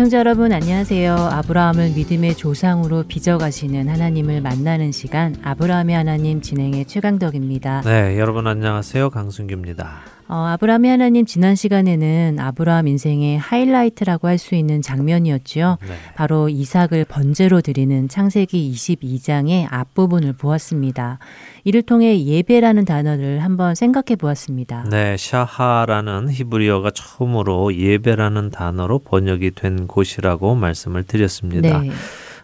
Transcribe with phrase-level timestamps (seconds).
[0.00, 1.14] 애청자 여러분 안녕하세요.
[1.14, 7.82] 아브라함을 믿음의 조상으로 빚어가시는 하나님을 만나는 시간 아브라함의 하나님 진행의 최강덕입니다.
[7.82, 9.10] 네, 여러분 안녕하세요.
[9.10, 10.09] 강순규입니다.
[10.30, 15.76] 어, 아브라함의 하나님 지난 시간에는 아브라함 인생의 하이라이트라고 할 수 있는 장면이었죠.
[15.82, 15.94] 네.
[16.14, 21.18] 바로 이삭을 번제로 드리는 창세기 22장의 앞부분을 보았습니다.
[21.64, 24.86] 이를 통해 예배라는 단어를 한번 생각해 보았습니다.
[24.90, 31.80] 네, 샤하라는 히브리어가 처음으로 예배라는 단어로 번역이 된 곳이라고 말씀을 드렸습니다.
[31.80, 31.90] 네.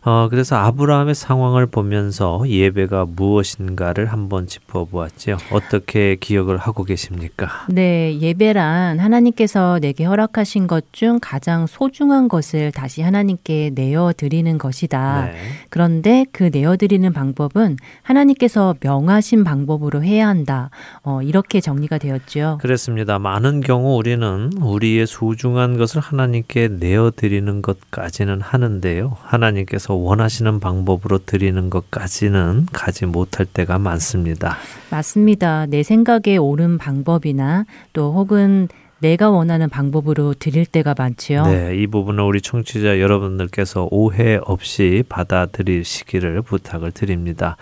[0.07, 5.37] 어, 그래서 아브라함의 상황을 보면서 예배가 무엇인가를 한번 짚어보았죠.
[5.53, 7.67] 어떻게 기억을 하고 계십니까?
[7.69, 15.27] 네, 예배란 하나님께서 내게 허락하신 것 중 가장 소중한 것을 다시 하나님께 내어 드리는 것이다.
[15.27, 15.35] 네.
[15.69, 20.71] 그런데 그 내어 드리는 방법은 하나님께서 명하신 방법으로 해야 한다.
[21.03, 22.59] 어, 이렇게 정리가 되었죠.
[22.63, 23.19] 그렇습니다.
[23.19, 29.19] 많은 경우 우리는 우리의 소중한 것을 하나님께 내어 드리는 것까지는 하는데요.
[29.23, 34.57] 하나님께서 원하시는 방법으로 드리는 것까지는 가지 못할 때가 많습니다.
[34.91, 35.67] 맞습니다.
[35.67, 41.45] 내 생각에 옳은 방법이나 또 혹은 내가 원하는 방법으로 드릴 때가 많지요.
[41.47, 47.57] 네, 이 부분은 우리 청취자 여러분들께서 오해 없이 받아들이시기를 부탁을 드립니다.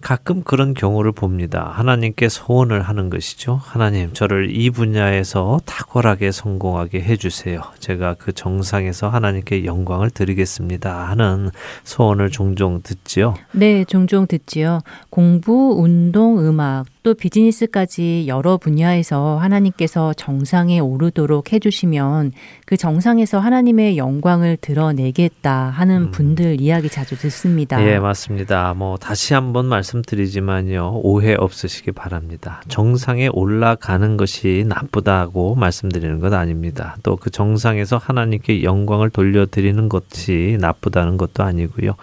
[0.00, 1.72] 가끔 그런 경우를 봅니다.
[1.74, 3.60] 하나님께 소원을 하는 것이죠.
[3.62, 7.62] 하나님, 저를 이 분야에서 탁월하게 성공하게 해주세요.
[7.78, 11.08] 제가 그 정상에서 하나님께 영광을 드리겠습니다.
[11.08, 11.50] 하는
[11.84, 13.34] 소원을 종종 듣지요.
[13.52, 14.80] 네, 종종 듣지요.
[15.10, 22.32] 공부, 운동, 음악, 또 비즈니스까지 여러 분야에서 하나님께서 정상에 오르도록 해주시면
[22.66, 26.10] 그 정상에서 하나님의 영광을 드러내겠다 하는 음.
[26.10, 27.84] 분들 이야기 자주 듣습니다.
[27.86, 28.74] 예, 맞습니다.
[28.74, 31.00] 뭐 다시 한번 말씀드리지만요.
[31.02, 32.62] 오해 없으시기 바랍니다.
[32.68, 36.96] 정상에 올라가는 것이 나쁘다고 말씀드리는 것 아닙니다.
[37.02, 41.94] 또 그 정상에서 하나님께 영광을 돌려드리는 것이 나쁘다는 것도 아니고요.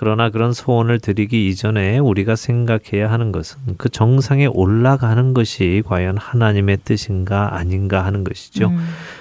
[0.00, 6.78] 그러나 그런 소원을 드리기 이전에 우리가 생각해야 하는 것은 그 정상에 올라가는 것이 과연 하나님의
[6.84, 8.68] 뜻인가 아닌가 하는 것이죠.
[8.68, 8.78] 음.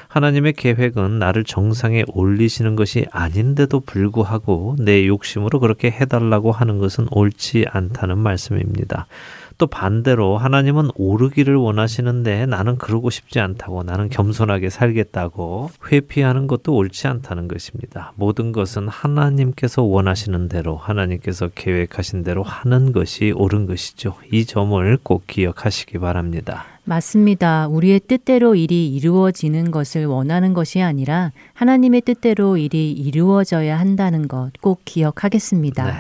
[0.08, 7.66] 하나님의 계획은 나를 정상에 올리시는 것이 아닌데도 불구하고 내 욕심으로 그렇게 해달라고 하는 것은 옳지
[7.72, 9.08] 않다는 말씀입니다.
[9.58, 17.08] 또 반대로 하나님은 오르기를 원하시는데 나는 그러고 싶지 않다고 나는 겸손하게 살겠다고 회피하는 것도 옳지
[17.08, 18.14] 않다는 것입니다.
[18.16, 24.16] 모든 것은 하나님께서 원하시는 대로 하나님께서 계획하신 대로 하는 것이 옳은 것이죠.
[24.32, 26.66] 이 점을 꼭 기억하시기 바랍니다.
[26.84, 27.68] 맞습니다.
[27.68, 34.82] 우리의 뜻대로 일이 이루어지는 것을 원하는 것이 아니라 하나님의 뜻대로 일이 이루어져야 한다는 것 꼭
[34.86, 35.86] 기억하겠습니다.
[35.86, 35.94] 네.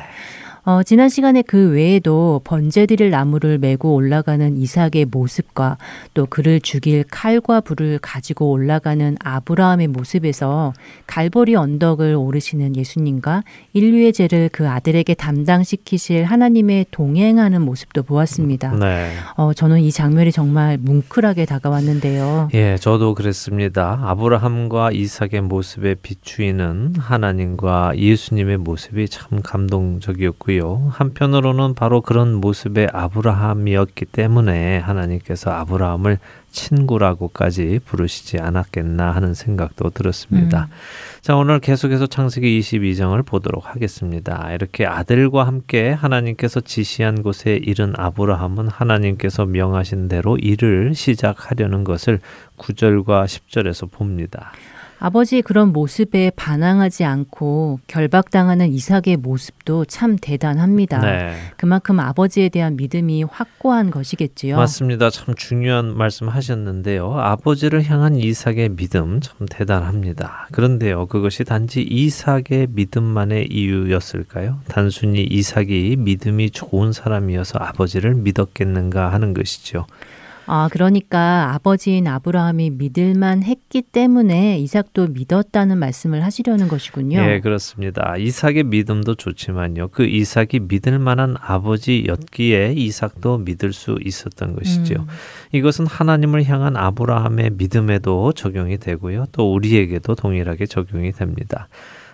[0.68, 5.78] 어, 지난 시간에 그 외에도 번제드릴 나무를 메고 올라가는 이삭의 모습과
[6.14, 10.74] 또 그를 죽일 칼과 불을 가지고 올라가는 아브라함의 모습에서
[11.06, 18.76] 갈보리 언덕을 오르시는 예수님과 인류의 죄를 그 아들에게 담당시키실 하나님의 동행하는 모습도 보았습니다.
[18.76, 19.14] 네.
[19.38, 22.50] 어, 저는 이 장면이 정말 뭉클하게 다가왔는데요.
[22.56, 24.02] 예, 저도 그랬습니다.
[24.04, 30.57] 아브라함과 이삭의 모습에 비추이는 하나님과 예수님의 모습이 참 감동적이었고요.
[30.58, 30.92] 있고요.
[30.92, 36.20] 한편으로는 바로 그런 모습의 아브라함이었기 때문에 하나님께서 아브라함을
[36.52, 40.70] 친구라고까지 부르시지 않았겠나 하는 생각도 들었습니다.
[40.70, 41.22] 음.
[41.22, 44.52] 자, 오늘 계속해서 창세기 22장을 보도록 하겠습니다.
[44.54, 52.20] 이렇게 아들과 함께 하나님께서 지시한 곳에 이른 아브라함은 하나님께서 명하신 대로 일을 시작하려는 것을
[52.58, 54.52] 9절과 10절에서 봅니다.
[55.00, 61.00] 아버지의 그런 모습에 반항하지 않고 결박당하는 이삭의 모습도 참 대단합니다.
[61.02, 61.36] 네.
[61.56, 64.58] 그만큼 아버지에 대한 믿음이 확고한 것이겠지요.
[64.58, 65.10] 맞습니다.
[65.10, 67.14] 참 중요한 말씀 하셨는데요.
[67.20, 70.48] 아버지를 향한 이삭의 믿음 참 대단합니다.
[70.52, 71.06] 그런데요.
[71.08, 74.60] 그것이 단지 이삭의 믿음만의 이유였을까요?
[74.68, 79.86] 단순히 이삭이 믿음이 좋은 사람이어서 아버지를 믿었겠는가 하는 것이죠.
[80.48, 87.20] 아, 그러니까 아버지인 아브라함이 믿을만 했기 때문에 이삭도 믿었다는 말씀을 하시려는 것이군요.
[87.20, 88.16] 예, 그렇습니다.
[88.18, 89.90] 이삭의 믿음도 좋지만요.
[89.90, 94.96] 그 이삭이 믿을 만한 아버지였기에 이삭도 믿을 수 있었던 것이죠.
[95.02, 95.08] 음.
[95.52, 99.26] 이것은 하나님을 향한 아브라함의 믿음에도 적용이 되고요.
[99.34, 101.68] 또 우리에게도 동일하게 적용이 됩니다.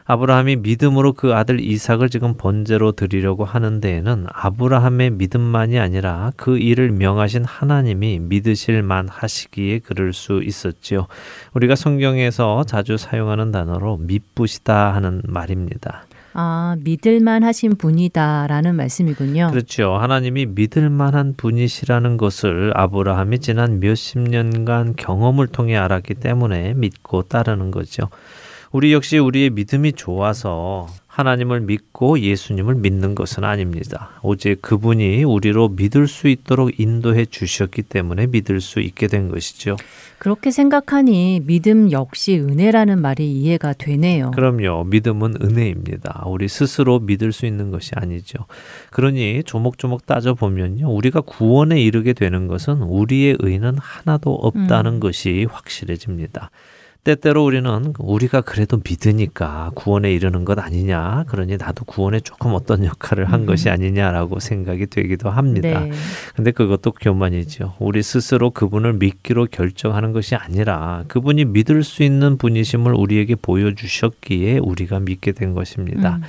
[0.05, 6.91] 아브라함이 믿음으로 그 아들 이삭을 지금 번제로 드리려고 하는 데에는 아브라함의 믿음만이 아니라 그 일을
[6.91, 11.07] 명하신 하나님이 믿으실 만 하시기에 그럴 수 있었지요.
[11.53, 16.05] 우리가 성경에서 자주 사용하는 단어로 믿부시다 하는 말입니다.
[16.35, 19.49] 아, 믿을만 하신 분이다라는 말씀이군요.
[19.51, 19.95] 그렇죠.
[19.97, 28.09] 하나님이 믿을만한 분이시라는 것을 아브라함이 지난 몇십 년간 경험을 통해 알았기 때문에 믿고 따르는 거죠.
[28.73, 34.09] 우리 역시 우리의 믿음이 좋아서 하나님을 믿고 예수님을 믿는 것은 아닙니다.
[34.23, 39.77] 오직 그분이 우리로 믿을 수 있도록 인도해 주셨기 때문에 믿을 수 있게 된 것이죠.
[40.17, 44.31] 그렇게 생각하니 믿음 역시 은혜라는 말이 이해가 되네요.
[44.31, 44.85] 그럼요.
[44.85, 46.23] 믿음은 은혜입니다.
[46.25, 48.47] 우리 스스로 믿을 수 있는 것이 아니죠.
[48.89, 50.91] 그러니 조목조목 따져보면요.
[50.91, 54.99] 우리가 구원에 이르게 되는 것은 우리의 의는 하나도 없다는 음.
[54.99, 56.49] 것이 확실해집니다.
[57.03, 61.25] 때때로 우리는 우리가 그래도 믿으니까 구원에 이르는 것 아니냐.
[61.27, 63.45] 그러니 나도 구원에 조금 어떤 역할을 한 음.
[63.45, 65.81] 것이 아니냐라고 생각이 되기도 합니다.
[65.81, 65.91] 네.
[66.33, 67.75] 근데 그것도 교만이죠.
[67.79, 75.01] 우리 스스로 그분을 믿기로 결정하는 것이 아니라 그분이 믿을 수 있는 분이심을 우리에게 보여주셨기에 우리가
[75.01, 76.15] 믿게 된 것입니다.
[76.15, 76.23] 음.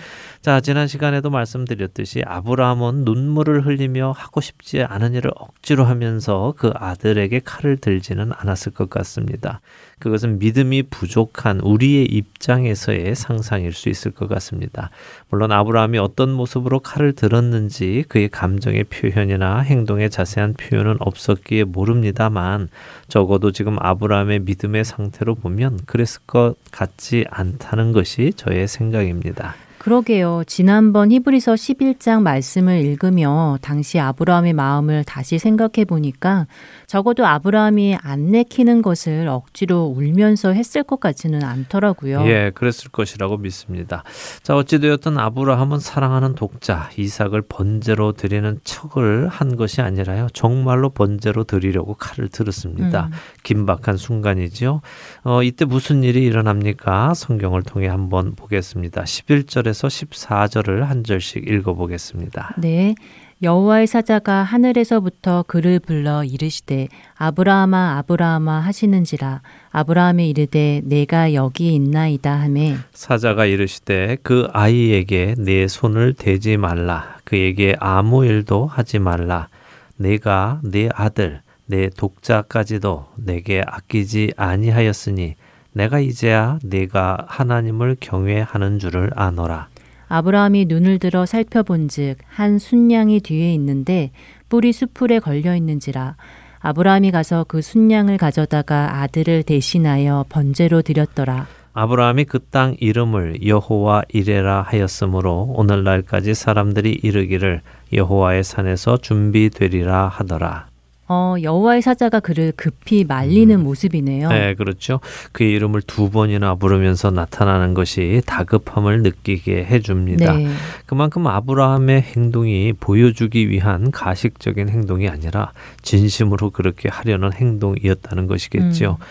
[0.44, 7.40] 자, 지난 시간에도 말씀드렸듯이 아브라함은 눈물을 흘리며 하고 싶지 않은 일을 억지로 하면서 그 아들에게
[7.46, 9.62] 칼을 들지는 않았을 것 같습니다.
[10.00, 14.90] 그것은 믿음이 부족한 우리의 입장에서의 상상일 수 있을 것 같습니다.
[15.30, 22.68] 물론 아브라함이 어떤 모습으로 칼을 들었는지 그의 감정의 표현이나 행동의 자세한 표현은 없었기에 모릅니다만
[23.08, 29.54] 적어도 지금 아브라함의 믿음의 상태로 보면 그랬을 것 같지 않다는 것이 저의 생각입니다.
[29.84, 30.44] 그러게요.
[30.46, 36.46] 지난번 히브리서 11장 말씀을 읽으며 당시 아브라함의 마음을 다시 생각해 보니까
[36.86, 42.26] 적어도 아브라함이 안 내키는 것을 억지로 울면서 했을 것 같지는 않더라고요.
[42.26, 44.04] 예, 그랬을 것이라고 믿습니다.
[44.42, 50.28] 자, 어찌되었든 아브라함은 사랑하는 독자 이삭을 번제로 드리는 척을 한 것이 아니라요.
[50.32, 53.10] 정말로 번제로 드리려고 칼을 들었습니다.
[53.12, 53.18] 음.
[53.42, 54.80] 긴박한 순간이지요.
[55.24, 57.12] 어, 이때 무슨 일이 일어납니까?
[57.12, 59.02] 성경을 통해 한번 보겠습니다.
[59.02, 62.54] 11절에 서 14절을 한 절씩 읽어보겠습니다.
[62.58, 62.94] 네.
[63.42, 72.76] 여호와의 사자가 하늘에서부터 그를 불러 이르시되 아브라함아 아브라함아 하시는지라 아브라함이 이르되 내가 여기 있나이다 하매
[72.92, 79.48] 사자가 이르시되 그 아이에게 내 손을 대지 말라 그에게 아무 일도 하지 말라
[79.96, 85.34] 내가 내 아들 내 독자까지도 내게 아끼지 아니하였으니
[85.74, 89.68] 내가 이제야 내가 하나님을 경외하는 줄을 아노라
[90.08, 94.10] 아브라함이 눈을 들어 살펴본즉 한 순양이 뒤에 있는데
[94.48, 96.16] 뿔이 수풀에 걸려 있는지라
[96.60, 101.46] 아브라함이 가서 그 순양을 가져다가 아들을 대신하여 번제로 드렸더라.
[101.74, 107.60] 아브라함이 그 땅 이름을 여호와 이레라 하였으므로 오늘날까지 사람들이 이르기를
[107.92, 110.68] 여호와의 산에서 준비되리라 하더라.
[111.06, 113.64] 어, 여호와의 사자가 그를 급히 말리는 음.
[113.64, 114.28] 모습이네요.
[114.30, 115.00] 네, 그렇죠.
[115.32, 120.32] 그의 이름을 두 번이나 부르면서 나타나는 것이 다급함을 느끼게 해줍니다.
[120.34, 120.48] 네.
[120.86, 125.52] 그만큼 아브라함의 행동이 보여주기 위한 가식적인 행동이 아니라
[125.82, 128.98] 진심으로 그렇게 하려는 행동이었다는 것이겠죠.
[128.98, 129.04] 음.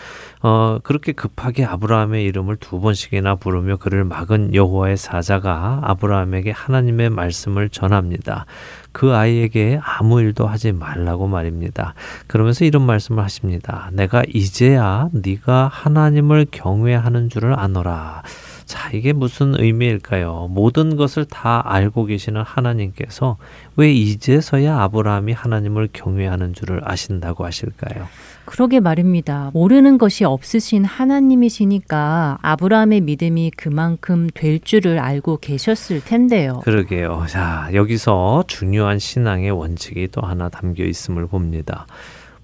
[0.46, 7.70] 어, 그렇게 급하게 아브라함의 이름을 두 번씩이나 부르며 그를 막은 여호와의 사자가 아브라함에게 하나님의 말씀을
[7.70, 8.46] 전합니다.
[8.94, 11.96] 그 아이에게 아무 일도 하지 말라고 말입니다.
[12.28, 13.90] 그러면서 이런 말씀을 하십니다.
[13.92, 18.22] 내가 이제야 네가 하나님을 경외하는 줄을 아노라.
[18.66, 20.48] 자, 이게 무슨 의미일까요?
[20.50, 23.38] 모든 것을 다 알고 계시는 하나님께서
[23.76, 28.08] 왜 이제서야 아브라함이 하나님을 경외하는 줄을 아신다고 하실까요?
[28.46, 29.52] 그러게 말입니다.
[29.54, 36.62] 모르는 것이 없으신 하나님이시니까 아브라함의 믿음이 그만큼 될 줄을 알고 계셨을 텐데요.
[36.64, 37.26] 그러게요.
[37.28, 41.88] 자, 여기서 중요한 신앙의 원칙이 또 하나 담겨 있음을 봅니다.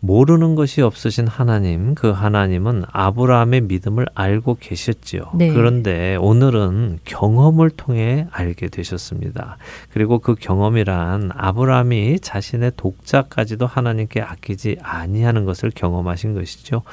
[0.02, 5.32] 모르는 것이 없으신 하나님, 그 하나님은 아브라함의 믿음을 알고 계셨지요.
[5.36, 5.52] 네.
[5.52, 9.58] 그런데 오늘은 경험을 통해 알게 되셨습니다.
[9.92, 16.84] 그리고 그 경험이란 아브라함이 자신의 독자까지도 하나님께 아끼지 아니하는 것을 경험하신 것이죠.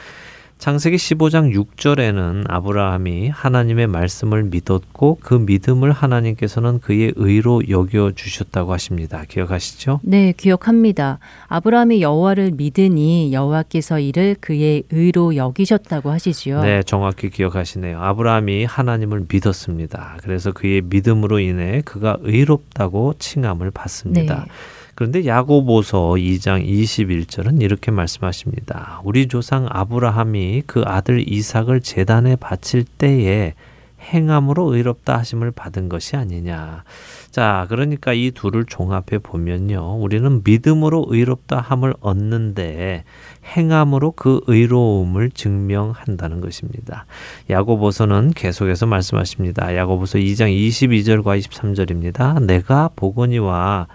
[0.58, 9.24] 창세기 15장 6절에는 아브라함이 하나님의 말씀을 믿었고 그 믿음을 하나님께서는 그의 의로 여겨 주셨다고 하십니다.
[9.28, 10.00] 기억하시죠?
[10.02, 11.18] 네, 기억합니다.
[11.48, 16.62] 아브라함이 여호와를 믿으니 여호와께서 이를 그의 의로 여기셨다고 하시지요.
[16.62, 18.00] 네, 정확히 기억하시네요.
[18.00, 20.16] 아브라함이 하나님을 믿었습니다.
[20.22, 24.46] 그래서 그의 믿음으로 인해 그가 의롭다고 칭함을 받습니다.
[24.46, 24.50] 네.
[24.96, 29.02] 그런데 야고보서 2장 21절은 이렇게 말씀하십니다.
[29.04, 33.52] 우리 조상 아브라함이 그 아들 이삭을 제단에 바칠 때에
[34.00, 36.84] 행함으로 의롭다 하심을 받은 것이 아니냐.
[37.30, 39.98] 자, 그러니까 이 둘을 종합해 보면요.
[39.98, 43.04] 우리는 믿음으로 의롭다 함을 얻는데
[43.44, 47.04] 행함으로 그 의로움을 증명한다는 것입니다.
[47.50, 49.76] 야고보서는 계속해서 말씀하십니다.
[49.76, 52.42] 야고보서 2장 22절과 23절입니다.
[52.42, 53.88] 내가 보거니와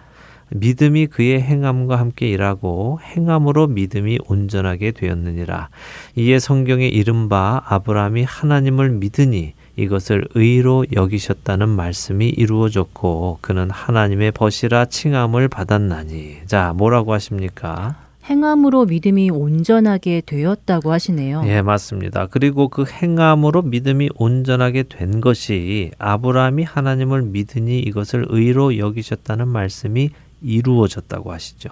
[0.53, 5.70] 믿음이 그의 행함과 함께 일하고 행함으로 믿음이 온전하게 되었느니라.
[6.15, 15.48] 이에 성경에 이른바 아브라함이 하나님을 믿으니 이것을 의로 여기셨다는 말씀이 이루어졌고 그는 하나님의 벗이라 칭함을
[15.48, 16.39] 받았나니.
[16.46, 17.96] 자, 뭐라고 하십니까?
[18.25, 21.43] 행함으로 믿음이 온전하게 되었다고 하시네요.
[21.46, 22.27] 예, 맞습니다.
[22.27, 31.31] 그리고 그 행함으로 믿음이 온전하게 된 것이 아브라함이 하나님을 믿으니 이것을 의로 여기셨다는 말씀이 이루어졌다고
[31.31, 31.69] 하시죠.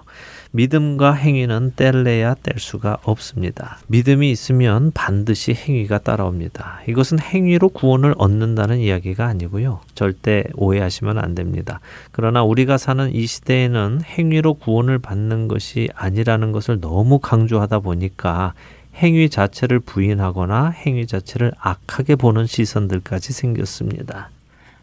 [0.51, 3.79] 믿음과 행위는 뗄래야 뗄 수가 없습니다.
[3.88, 6.81] 믿음이 있으면 반드시 행위가 따라옵니다.
[6.88, 9.81] 이것은 행위로 구원을 얻는다는 이야기가 아니고요.
[9.95, 11.79] 절대 오해하시면 안 됩니다.
[12.11, 18.53] 그러나 우리가 사는 이 시대에는 행위로 구원을 받는 것이 아니라는 것을 너무 강조하다 보니까
[18.95, 24.29] 행위 자체를 부인하거나 행위 자체를 악하게 보는 시선들까지 생겼습니다.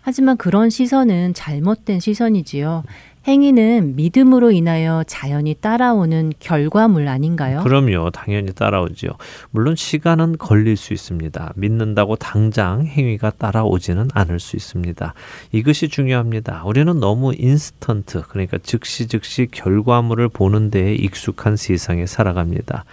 [0.06, 2.84] 하지만 그런 시선은 잘못된 시선이지요.
[3.26, 7.64] 행위는 믿음으로 인하여 자연히 따라오는 결과물 아닌가요?
[7.64, 8.10] 그럼요.
[8.12, 9.08] 당연히 따라오죠.
[9.50, 11.54] 물론 시간은 걸릴 수 있습니다.
[11.56, 15.12] 믿는다고 당장 행위가 따라오지는 않을 수 있습니다.
[15.50, 16.62] 이것이 중요합니다.
[16.66, 22.84] 우리는 너무 인스턴트, 그러니까 즉시 즉시 결과물을 보는 데에 익숙한 세상에 살아갑니다.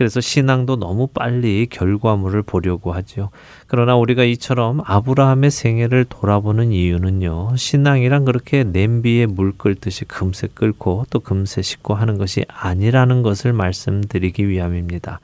[0.00, 3.28] 그래서 신앙도 너무 빨리 결과물을 보려고 하죠.
[3.66, 7.54] 그러나 우리가 이처럼 아브라함의 생애를 돌아보는 이유는요.
[7.54, 14.48] 신앙이란 그렇게 냄비에 물 끓듯이 금세 끓고 또 금세 식고 하는 것이 아니라는 것을 말씀드리기
[14.48, 15.20] 위함입니다.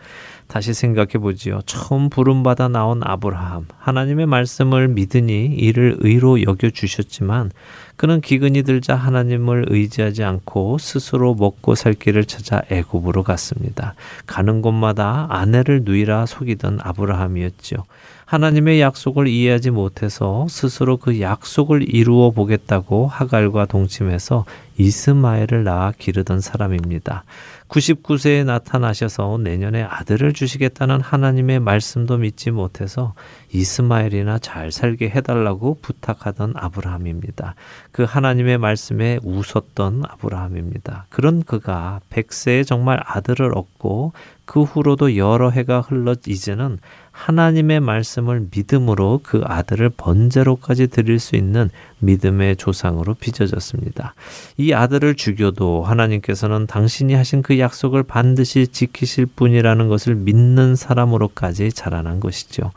[0.49, 1.61] 다시 생각해 보지요.
[1.67, 3.67] 처음 부름받아 나온 아브라함.
[3.79, 7.51] 하나님의 말씀을 믿으니 이를 의로 여겨 주셨지만
[7.97, 13.95] 그는 기근이 들자 하나님을 의지하지 않고 스스로 먹고 살 길을 찾아 애굽으로 갔습니다.
[14.27, 17.85] 가는 곳마다 아내를 누이라 속이던 아브라함이었죠.
[18.27, 24.45] 하나님의 약속을 이해하지 못해서 스스로 그 약속을 이루어 보겠다고 하갈과 동침해서
[24.79, 27.25] 이스마엘을 낳아 기르던 사람입니다.
[27.69, 33.15] 99세에 나타나셔서 내년에 아들을 주시겠다는 하나님의 말씀도 믿지 못해서
[33.53, 37.55] 이스마엘이나 잘 살게 해달라고 부탁하던 아브라함입니다.
[37.91, 41.07] 그 하나님의 말씀에 웃었던 아브라함입니다.
[41.09, 44.13] 그런 그가 100세에 정말 아들을 얻고
[44.45, 46.79] 그 후로도 여러 해가 흘러 이제는
[47.17, 51.71] 하나님의 말씀을 믿음으로 그 아들을 번제로까지 드릴 수 있는
[52.01, 54.15] 믿음의 조상으로 빚어졌습니다.
[54.59, 62.21] 이 아들을 죽여도 하나님께서는 당신이 하신 그 약속을 반드시 지키실 분이라는 것을 믿는 사람으로까지 자라난
[62.21, 62.71] 것이죠.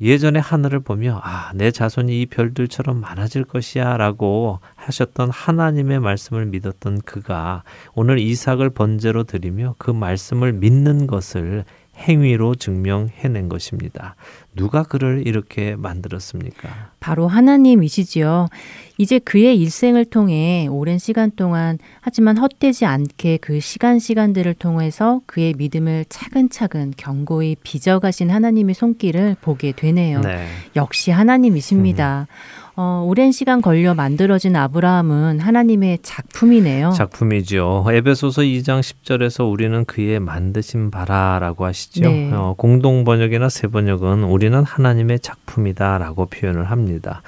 [0.00, 7.64] 예전에 하늘을 보며 아, 내 자손이 이 별들처럼 많아질 것이야라고 하셨던 하나님의 말씀을 믿었던 그가
[7.94, 11.64] 오늘 이삭을 번제로 드리며 그 말씀을 믿는 것을
[11.98, 14.14] 행위로 증명해낸 것입니다.
[14.54, 16.90] 누가 그를 이렇게 만들었습니까?
[17.00, 18.48] 바로 하나님이시지요.
[18.98, 25.54] 이제 그의 일생을 통해 오랜 시간 동안 하지만 헛되지 않게 그 시간 시간들을 통해서 그의
[25.56, 30.20] 믿음을 차근차근 견고히 빚어가신 하나님의 손길을 보게 되네요.
[30.20, 30.46] 네.
[30.74, 32.26] 역시 하나님이십니다.
[32.28, 32.57] 음.
[32.80, 36.92] 어, 오랜 시간 걸려 만들어진 아브라함은 하나님의 작품이네요.
[36.92, 37.84] 작품이죠.
[37.90, 42.02] 에베소서 2장 10절에서 우리는 그의 만드신 바라라고 하시죠.
[42.02, 42.30] 네.
[42.32, 47.22] 어, 공동 번역이나 새 번역은 우리는 하나님의 작품이다라고 표현을 합니다.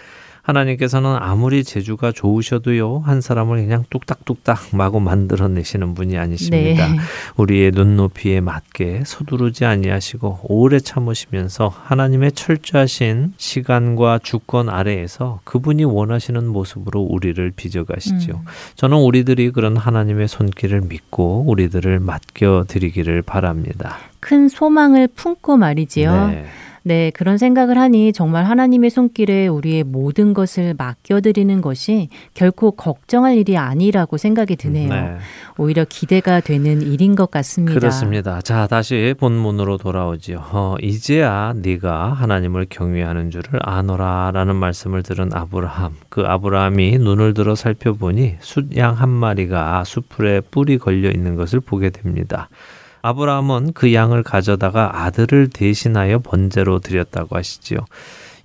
[0.51, 6.89] 하나님께서는 아무리 재주가 좋으셔도요, 한 사람을 그냥 뚝딱뚝딱 마구 만들어내시는 분이 아니십니다.
[6.89, 6.99] 네.
[7.37, 17.01] 우리의 눈높이에 맞게 서두르지 아니하시고 오래 참으시면서 하나님의 철저하신 시간과 주권 아래에서 그분이 원하시는 모습으로
[17.01, 18.33] 우리를 빚어가시죠.
[18.33, 18.45] 음.
[18.75, 23.99] 저는 우리들이 그런 하나님의 손길을 믿고 우리들을 맡겨 드리기를 바랍니다.
[24.21, 26.27] 큰 소망을 품고 말이지요.
[26.29, 26.45] 네.
[26.83, 33.57] 네, 그런 생각을 하니 정말 하나님의 손길에 우리의 모든 것을 맡겨드리는 것이 결코 걱정할 일이
[33.57, 34.89] 아니라고 생각이 드네요.
[34.89, 35.17] 네.
[35.59, 37.79] 오히려 기대가 되는 일인 것 같습니다.
[37.79, 38.41] 그렇습니다.
[38.41, 40.43] 자, 다시 본문으로 돌아오지요.
[40.53, 45.97] 어, 이제야 네가 하나님을 경외하는 줄을 아노라라는 말씀을 들은 아브라함.
[46.09, 52.49] 그 아브라함이 눈을 들어 살펴보니 숫양 한 마리가 수풀에 뿔이 걸려 있는 것을 보게 됩니다.
[53.03, 57.79] 아브라함은 그 양을 가져다가 아들을 대신하여 번제로 드렸다고 하시지요.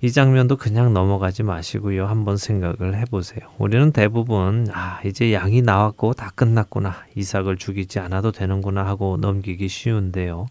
[0.02, 2.06] 이 장면도 그냥 넘어가지 마시고요.
[2.06, 3.40] 한번 생각을 해보세요.
[3.58, 6.96] 우리는 대부분, 아, 이제 양이 나왔고 다 끝났구나.
[7.14, 10.46] 이삭을 죽이지 않아도 되는구나 하고 넘기기 쉬운데요.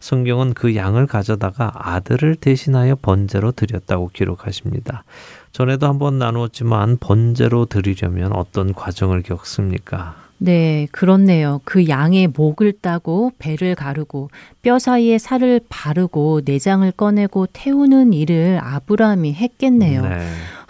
[0.00, 5.04] 성경은 그 양을 가져다가 아들을 대신하여 번제로 드렸다고 기록하십니다.
[5.52, 10.16] 전에도 한번 나누었지만 번제로 드리려면 어떤 과정을 겪습니까?
[10.42, 11.60] 네, 그렇네요.
[11.64, 14.30] 그 양의 목을 따고 배를 가르고
[14.62, 20.02] 뼈 사이에 살을 바르고 내장을 꺼내고 태우는 일을 아브라함이 했겠네요.
[20.02, 20.18] 네.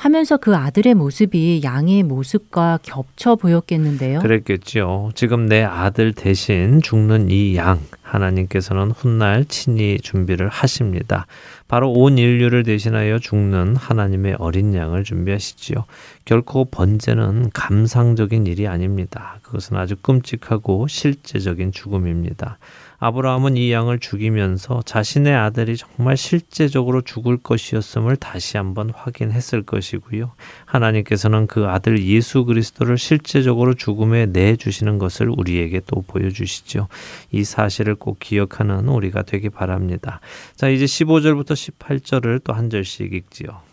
[0.00, 4.20] 하면서 그 아들의 모습이 양의 모습과 겹쳐 보였겠는데요.
[4.20, 5.10] 그랬겠죠.
[5.14, 11.26] 지금 내 아들 대신 죽는 이 양, 하나님께서는 훗날 친히 준비를 하십니다.
[11.68, 15.84] 바로 온 인류를 대신하여 죽는 하나님의 어린 양을 준비하시지요.
[16.24, 19.38] 결코 번제는 감상적인 일이 아닙니다.
[19.42, 22.56] 그것은 아주 끔찍하고 실제적인 죽음입니다.
[23.00, 30.32] 아브라함은 이 양을 죽이면서 자신의 아들이 정말 실제적으로 죽을 것이었음을 다시 한번 확인했을 것이고요.
[30.66, 36.88] 하나님께서는 그 아들 예수 그리스도를 실제적으로 죽음에 내주시는 것을 우리에게 또 보여주시죠.
[37.32, 40.20] 이 사실을 꼭 기억하는 우리가 되기 바랍니다.
[40.54, 43.69] 자, 이제 15절부터 18절을 또 한 절씩 읽지요.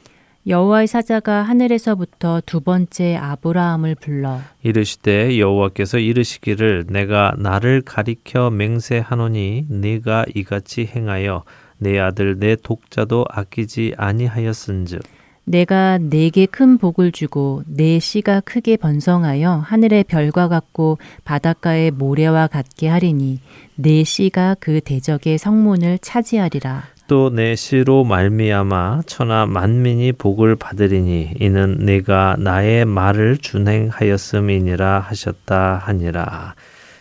[0.47, 10.25] 여호와의 사자가 하늘에서부터 두 번째 아브라함을 불러 이르시되 여호와께서 이르시기를 내가 나를 가리켜 맹세하노니 네가
[10.35, 11.43] 이같이 행하여
[11.79, 15.01] 내 아들 내 독자도 아끼지 아니하였은즉
[15.43, 22.87] 내가 네게 큰 복을 주고 내 씨가 크게 번성하여 하늘의 별과 같고 바닷가의 모래와 같게
[22.87, 23.39] 하리니
[23.75, 26.96] 내 씨가 그 대적의 성문을 차지하리라.
[27.07, 36.55] 또 내 시로 말미암아 천하 만민이 복을 받으리니 이는 내가 나의 말을 준행하였음이니라 하셨다 하니라.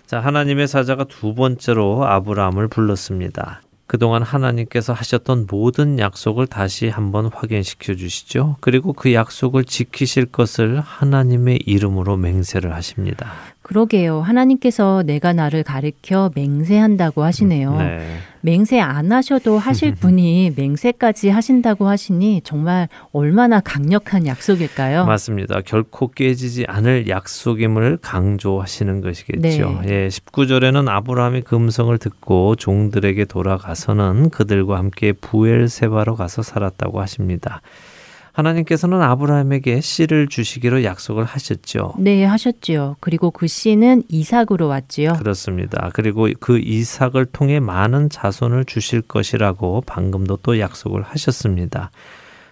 [0.07, 3.63] 자, 하나님의 사자가 두 번째로 아브라함을 불렀습니다.
[3.89, 8.57] 그동안 하나님께서 하셨던 모든 약속을 다시 한번 확인시켜 주시죠.
[8.61, 13.33] 그리고 그 약속을 지키실 것을 하나님의 이름으로 맹세를 하십니다.
[13.67, 14.21] 그러게요.
[14.21, 17.77] 하나님께서 내가 나를 가리켜 맹세한다고 하시네요.
[17.77, 17.99] 네.
[18.41, 25.05] 맹세 안 하셔도 하실 분이 맹세까지 하신다고 하시니 정말 얼마나 강력한 약속일까요?
[25.07, 25.63] 맞습니다.
[25.63, 29.81] 결코 깨지지 않을 약속임을 강조하시는 것이겠죠.
[29.85, 30.05] 네.
[30.05, 37.63] 예, 19절에는 아브라함이 금성을 듣고 종들에게 돌아가서는 그들과 함께 부엘세바로 가서 살았다고 하십니다.
[38.37, 41.95] 하나님께서는 아브라함에게 씨를 주시기로 약속을 하셨죠.
[41.99, 42.97] 네, 하셨지요.
[43.01, 45.15] 그리고 그 씨는 이삭으로 왔지요.
[45.15, 45.91] 그렇습니다.
[45.95, 51.91] 그리고 그 이삭을 통해 많은 자손을 주실 것이라고 방금도 또 약속을 하셨습니다.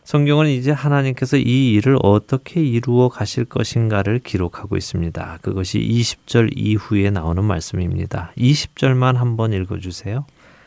[0.05, 5.39] 성경은 이제 하나님께서 이 일을 어떻게 이루어 가실 것인가를 기록하고 있습니다.
[5.43, 8.33] 그것이 20절 이후에 나오는 말씀입니다.
[8.39, 10.25] 20절만 한번 읽어 주세요.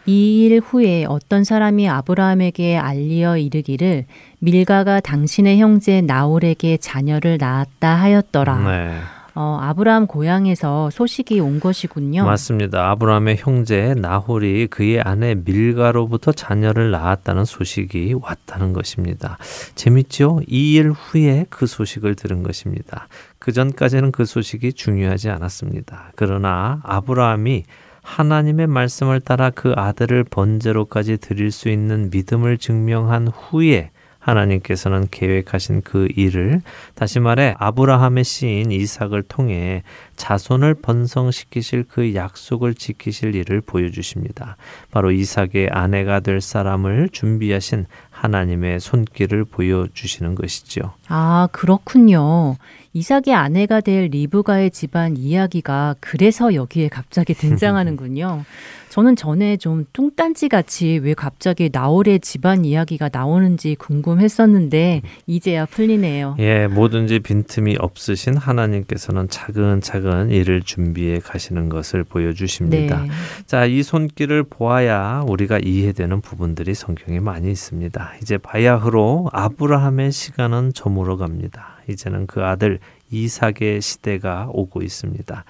[0.08, 4.06] 이 일 후에 어떤 사람이 아브라함에게 알리어 이르기를
[4.39, 8.58] 밀가가 당신의 형제 나홀에게 자녀를 낳았다 하였더라.
[8.70, 8.98] 네.
[9.36, 12.24] 어, 아브라함 고향에서 소식이 온 것이군요.
[12.26, 12.89] 맞습니다.
[12.91, 19.38] 아브라함의 형제 나홀이 그의 아내 밀가로부터 자녀를 낳았다는 소식이 왔다는 것입니다.
[19.76, 20.39] 재밌죠?
[20.48, 23.08] 이 일 후에 그 소식을 들은 것입니다.
[23.38, 26.12] 그 전까지는 그 소식이 중요하지 않았습니다.
[26.15, 27.63] 그러나 아브라함이
[28.08, 36.08] 하나님의 말씀을 따라 그 아들을 번제로까지 드릴 수 있는 믿음을 증명한 후에 하나님께서는 계획하신 그
[36.15, 36.62] 일을
[36.96, 39.84] 다시 말해 아브라함의 씨인 이삭을 통해
[40.15, 44.58] 자손을 번성시키실 그 약속을 지키실 일을 보여주십니다.
[44.91, 50.93] 바로 이삭의 아내가 될 사람을 준비하신 하나님의 손길을 보여주시는 것이죠.
[51.08, 52.56] 아, 그렇군요.
[52.98, 58.44] 이삭의 아내가 될 리브가의 집안 이야기가 그래서 여기에 갑자기 등장하는군요.
[58.90, 66.38] 저는 전에 좀 뚱딴지 같이 왜 갑자기 나홀의 집안 이야기가 나오는지 궁금했었는데 이제야 풀리네요.
[66.40, 73.04] 예, 뭐든지 빈틈이 없으신 하나님께서는 차근차근 일을 준비해 가시는 것을 보여주십니다.
[73.04, 73.10] 네.
[73.46, 78.14] 자, 이 손길을 보아야 우리가 이해되는 부분들이 성경에 많이 있습니다.
[78.24, 81.77] 이제 바야흐로 아브라함의 시간은 저물어 갑니다.
[81.89, 82.80] 이제는 그 아들
[83.12, 85.45] 이삭의 시대가 오고 있습니다.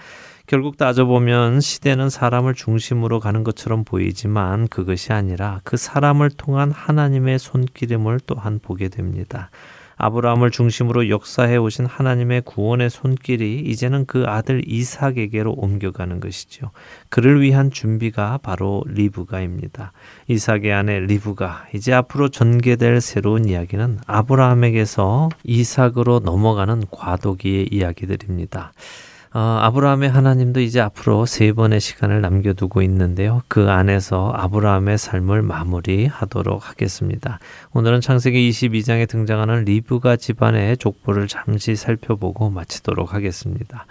[0.47, 8.21] 결국 따져보면 시대는 사람을 중심으로 가는 것처럼 보이지만 그것이 아니라 그 사람을 통한 하나님의 손길임을
[8.25, 9.49] 또한 보게 됩니다.
[9.97, 16.71] 아브라함을 중심으로 역사해 오신 하나님의 구원의 손길이 이제는 그 아들 이삭에게로 옮겨가는 것이죠.
[17.09, 19.91] 그를 위한 준비가 바로 리브가입니다.
[20.27, 28.73] 이삭의 아내 리브가 이제 앞으로 전개될 새로운 이야기는 아브라함에게서 이삭으로 넘어가는 과도기의 이야기들입니다.
[29.33, 33.41] 어, 아브라함의 하나님도 이제 앞으로 세 번의 시간을 남겨두고 있는데요.
[33.47, 37.39] 그 안에서 아브라함의 삶을 마무리하도록 하겠습니다.
[37.73, 43.85] 오늘은 창세기 22장에 등장하는 리브가 집안의 족보를 잠시 살펴보고 마치도록 하겠습니다.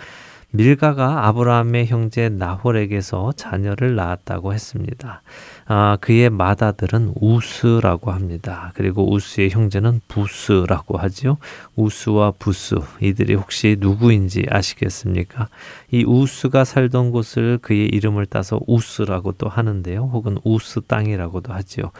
[0.53, 5.23] 밀가가 아브라함의 형제 나홀에게서 자녀를 낳았다고 했습니다.
[5.69, 8.71] 아, 그의 맏아들은 우스라고 합니다.
[8.75, 11.39] 그리고 우스의 형제는 부스라고 하지요.
[11.75, 15.49] 우스와 부스 이들이 혹시 누구인지 아시겠습니까?
[15.91, 20.09] 이 우스가 살던 곳을 그의 이름을 따서 우스라고 또 하는데요.
[20.13, 21.91] 혹은 우스 땅이라고도 하지요.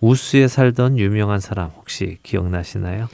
[0.00, 3.08] 우스에 살던 유명한 사람 혹시 기억나시나요?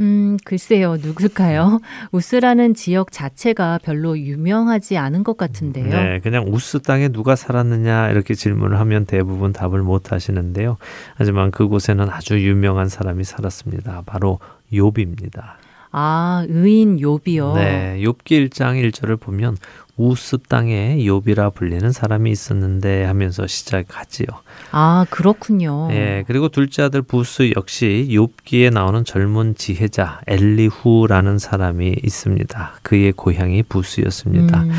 [0.00, 1.80] 음, 글쎄요, 누굴까요?
[2.10, 5.88] 우스라는 지역 자체가 별로 유명하지 않은 것 같은데요.
[5.88, 10.78] 네, 그냥 우스 땅에 누가 살았느냐 이렇게 질문을 하면 대부분 답을 못 하시는데요.
[11.14, 14.02] 하지만 그곳에는 아주 유명한 사람이 살았습니다.
[14.06, 14.38] 바로
[14.72, 15.60] 욥입니다.
[15.92, 17.54] 아, 의인 욥이요.
[17.54, 19.56] 네, 욥기 1장 1절을 보면
[20.00, 24.26] 우스 땅에 욥이라 불리는 사람이 있었는데 하면서 시작하지요.
[24.72, 25.88] 아, 그렇군요.
[25.92, 32.78] 예, 그리고 둘째 아들 부스 역시 욥기에 나오는 젊은 지혜자 엘리후라는 사람이 있습니다.
[32.82, 34.62] 그의 고향이 부스였습니다.
[34.62, 34.70] 음.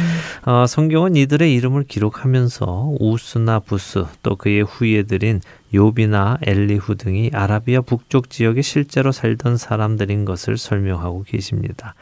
[0.45, 8.31] 어, 성경은 이들의 이름을 기록하면서 우스나 부스 또 그의 후예들인 욥이나 엘리후 등이 아라비아 북쪽
[8.31, 11.93] 지역에 실제로 살던 사람들인 것을 설명하고 계십니다.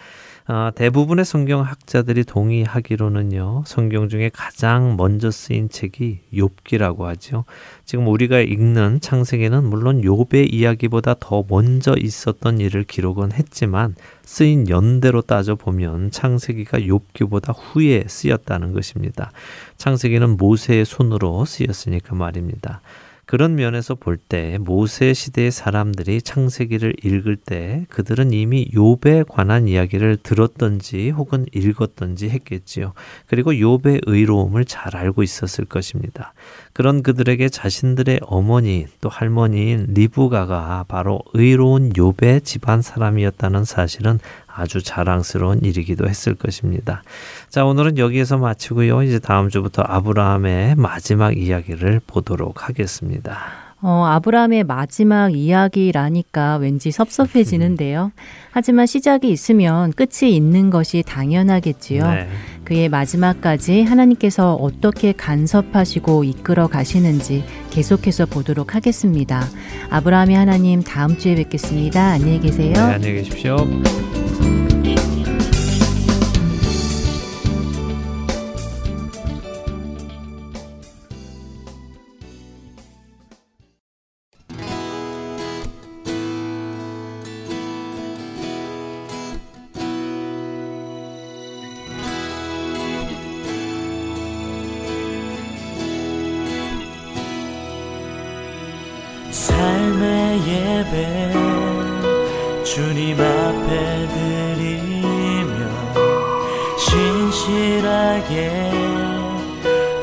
[0.51, 3.65] 어, 대부분의 성경 학자들이 동의하기로는요.
[3.67, 7.45] 성경 중에 가장 먼저 쓰인 책이 욥기라고 하죠.
[7.85, 15.21] 지금 우리가 읽는 창세기는 물론 욥의 이야기보다 더 먼저 있었던 일을 기록은 했지만 쓰인 연대로
[15.21, 19.31] 따져 보면 창세기가 욥기보다 후에 쓰였다는 것입니다.
[19.77, 22.81] 창세기는 모세의 손으로 쓰였으니까 말입니다.
[23.29, 30.17] 그런 면에서 볼 때 모세 시대의 사람들이 창세기를 읽을 때 그들은 이미 욥에 관한 이야기를
[30.23, 32.93] 들었던지 혹은 읽었던지 했겠지요.
[33.27, 36.33] 그리고 욥의 의로움을 잘 알고 있었을 것입니다.
[36.73, 44.19] 그런 그들에게 자신들의 어머니 또 할머니인 리브가가 바로 의로운 욥의 집안 사람이었다는 사실은
[44.59, 47.03] 아주 자랑스러운 일이기도 했을 것입니다.
[47.49, 49.03] 자, 오늘은 여기에서 마치고요.
[49.03, 53.68] 이제 다음 주부터 아브라함의 마지막 이야기를 보도록 하겠습니다.
[53.81, 58.11] 어, 아브라함의 마지막 이야기라니까 왠지 섭섭해지는데요.
[58.51, 62.03] 하지만 시작이 있으면 끝이 있는 것이 당연하겠지요.
[62.03, 62.27] 네.
[62.65, 69.43] 그의 마지막까지 하나님께서 어떻게 간섭하시고 이끌어 가시는지 계속해서 보도록 하겠습니다.
[69.89, 72.11] 아브라함의 하나님 다음 주에 뵙겠습니다.
[72.11, 72.73] 안녕히 계세요.
[72.73, 73.55] 네, 안녕히 계십시오.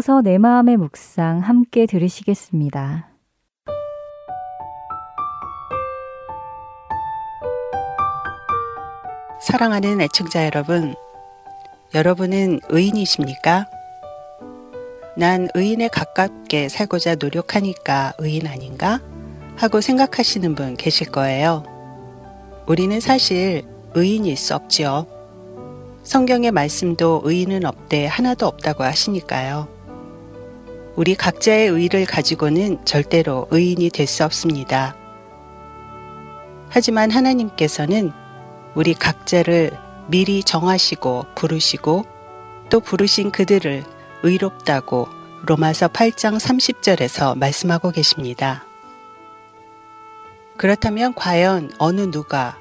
[0.00, 3.10] 이어서 내 마음의 묵상 함께 들으시겠습니다.
[9.42, 10.94] 사랑하는 애청자 여러분,
[11.94, 13.66] 여러분은 의인이십니까?
[15.18, 19.00] 난 의인에 가깝게 살고자 노력하니까 의인 아닌가?
[19.56, 21.62] 하고 생각하시는 분 계실 거예요.
[22.66, 25.06] 우리는 사실 의인일 수 없지요.
[26.04, 29.79] 성경의 말씀도 의인은 없대 하나도 없다고 하시니까요.
[31.00, 34.94] 우리 각자의 의를 가지고는 절대로 의인이 될 수 없습니다.
[36.68, 38.12] 하지만 하나님께서는
[38.74, 39.70] 우리 각자를
[40.08, 42.04] 미리 정하시고 부르시고
[42.68, 43.82] 또 부르신 그들을
[44.24, 45.08] 의롭다고
[45.46, 48.66] 로마서 8장 30절에서 말씀하고 계십니다.
[50.58, 52.58] 그렇다면 과연 어느 누가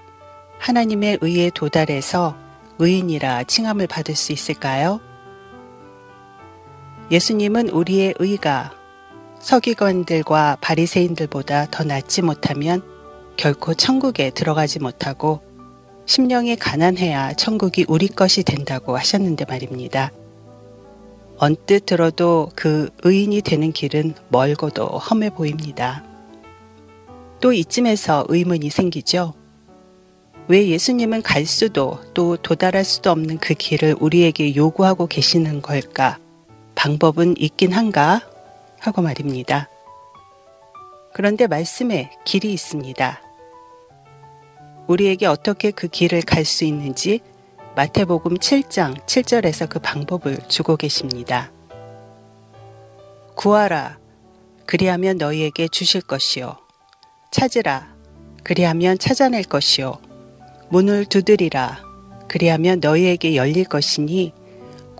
[0.59, 2.37] 하나님의 의에 도달해서
[2.77, 5.01] 의인이라 칭함을 받을 수 있을까요?
[7.11, 8.71] 예수님은 우리의 의가
[9.39, 12.83] 서기관들과 바리새인들보다 더 낫지 못하면
[13.35, 15.41] 결코 천국에 들어가지 못하고
[16.05, 20.11] 심령이 가난해야 천국이 우리 것이 된다고 하셨는데 말입니다.
[21.37, 26.03] 언뜻 들어도 그 의인이 되는 길은 멀고도 험해 보입니다.
[27.39, 29.33] 또 이쯤에서 의문이 생기죠.
[30.47, 36.19] 왜 예수님은 갈 수도 또 도달할 수도 없는 그 길을 우리에게 요구하고 계시는 걸까?
[36.79, 38.21] 방법은 있긴 한가?
[38.79, 39.67] 하고 말입니다.
[41.13, 43.21] 그런데 말씀에 길이 있습니다.
[44.87, 47.19] 우리에게 어떻게 그 길을 갈 수 있는지
[47.75, 51.51] 마태복음 7장 7절에서 그 방법을 주고 계십니다.
[53.35, 53.97] 구하라.
[54.65, 56.59] 그리하면 너희에게 주실 것이요.
[57.31, 57.93] 찾으라.
[58.45, 59.97] 그리하면 찾아낼 것이요.
[60.69, 61.83] 문을 두드리라.
[62.29, 64.38] 그리하면 너희에게 열릴 것이니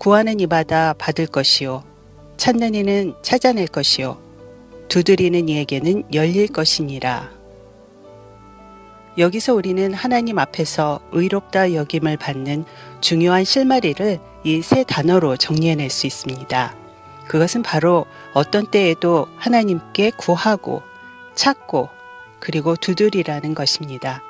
[0.00, 1.84] 구하는 이마다 받을 것이요.
[2.38, 4.18] 찾는 이는 찾아낼 것이요.
[4.88, 7.30] 두드리는 이에게는 열릴 것이니라.
[9.18, 12.64] 여기서 우리는 하나님 앞에서 의롭다 여김을 받는
[13.02, 16.74] 중요한 실마리를 이 세 단어로 정리해낼 수 있습니다.
[17.28, 20.80] 그것은 바로 어떤 때에도 하나님께 구하고
[21.34, 21.90] 찾고
[22.38, 24.22] 그리고 두드리라는 것입니다.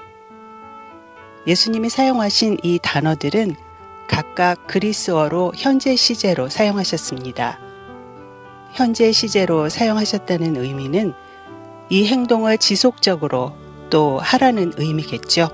[1.47, 3.70] 예수님이 사용하신 이 단어들은
[4.11, 7.61] 각각 그리스어로 현재 시제로 사용하셨습니다.
[8.73, 11.13] 현재 시제로 사용하셨다는 의미는
[11.91, 13.53] 이 행동을 지속적으로
[13.89, 15.49] 또 하라는 의미겠죠.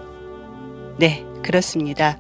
[0.97, 2.19] 네, 그렇습니다.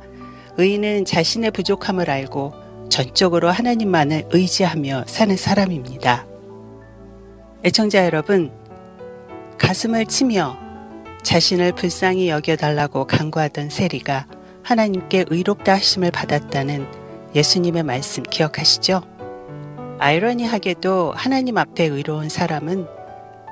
[0.59, 2.53] 의인은 자신의 부족함을 알고
[2.90, 6.27] 전적으로 하나님만을 의지하며 사는 사람입니다.
[7.64, 8.53] 애청자 여러분,
[9.57, 10.59] 가슴을 치며
[11.22, 14.27] 자신을 불쌍히 여겨달라고 간구하던 세리가
[14.66, 16.88] 하나님께 의롭다 하심을 받았다는
[17.37, 19.00] 예수님의 말씀 기억하시죠?
[20.00, 22.88] 아이러니하게도 하나님 앞에 의로운 사람은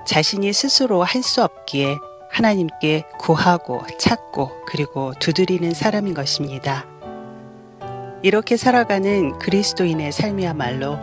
[0.08, 1.96] 자신이 스스로 할 수 없기에
[2.30, 6.84] 하나님께 구하고 찾고 그리고 두드리는 사람인 것입니다.
[8.22, 10.98] 이렇게 살아가는 그리스도인의 삶이야말로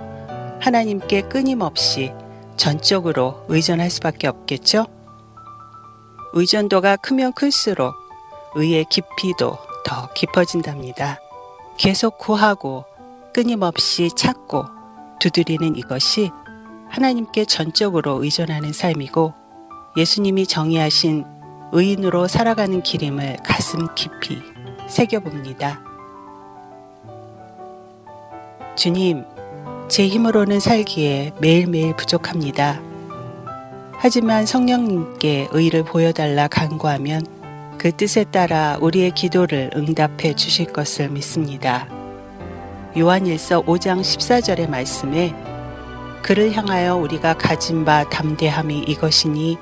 [0.59, 2.11] 하나님께 끊임없이
[2.57, 4.87] 전적으로 의존할 수밖에 없겠죠?
[6.33, 7.95] 의존도가 크면 클수록
[8.55, 11.19] 의의 깊이도 더 깊어진답니다.
[11.77, 12.85] 계속 구하고
[13.33, 14.65] 끊임없이 찾고
[15.19, 16.31] 두드리는 이것이
[16.89, 19.33] 하나님께 전적으로 의존하는 삶이고
[19.97, 21.25] 예수님이 정의하신
[21.71, 24.41] 의인으로 살아가는 길임을 가슴 깊이
[24.87, 25.81] 새겨봅니다.
[28.75, 29.23] 주님,
[29.87, 32.81] 제 힘으로는 살기에 매일매일 부족합니다.
[33.97, 37.40] 하지만 성령님께 의를 보여달라 간구하면
[37.81, 41.87] 그 뜻에 따라 우리의 기도를 응답해 주실 것을 믿습니다.
[42.95, 45.33] 요한일서 5장 14절의 말씀에
[46.21, 49.57] 그를 향하여 우리가 가진 바 담대함이 이것이니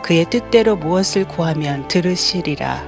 [0.00, 2.84] 그의 뜻대로 무엇을 구하면 들으시리라.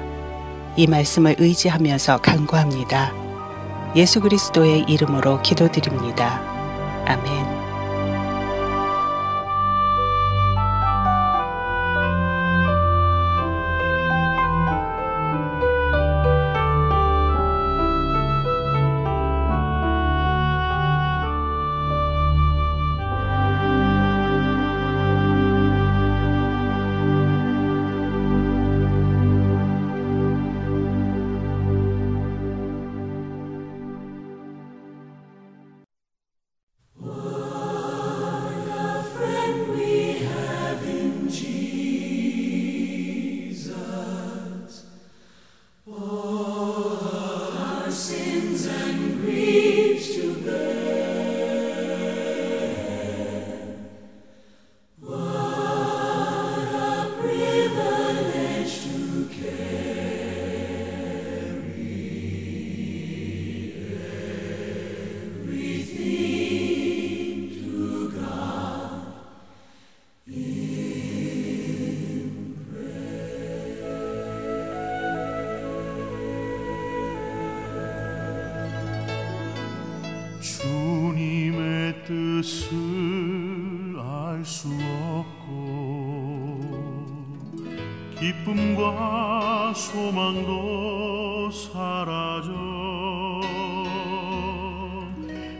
[0.76, 3.12] 이 말씀을 의지하면서 간구합니다.
[3.96, 6.40] 예수 그리스도의 이름으로 기도드립니다.
[7.04, 7.59] 아멘.
[82.50, 84.68] 뜻을 알 수
[85.14, 86.70] 없고
[88.18, 92.50] 기쁨과 소망도 사라져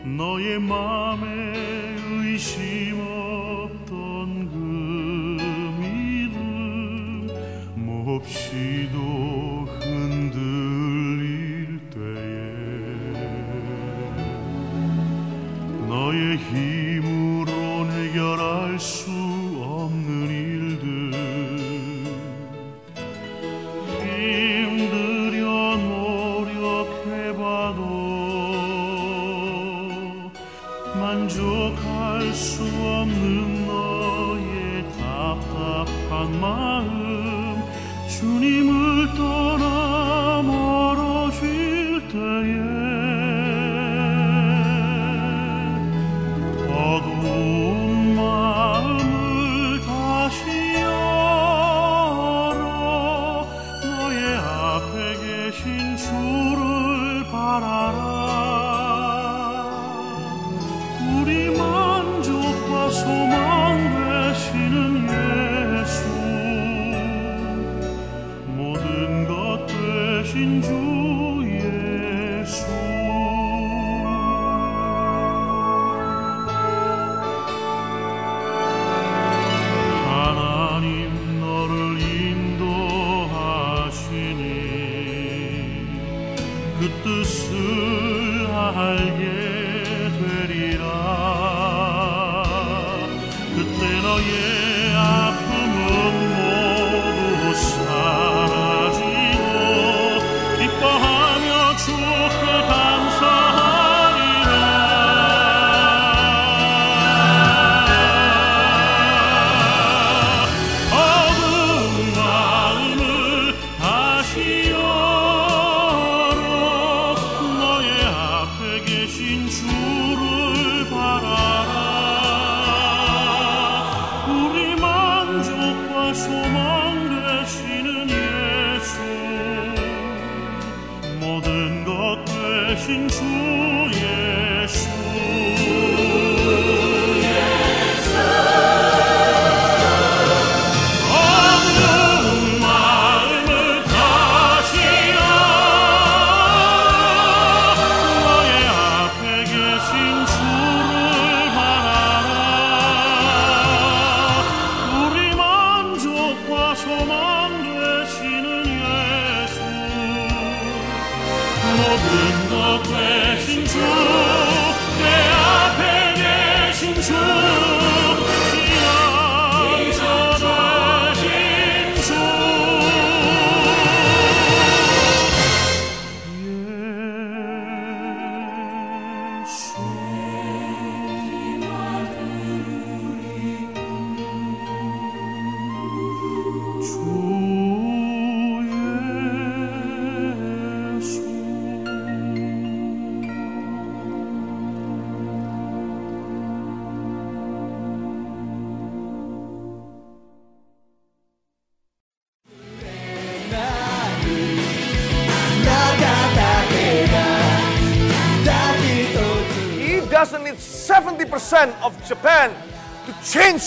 [0.03, 1.30] 너의 마음에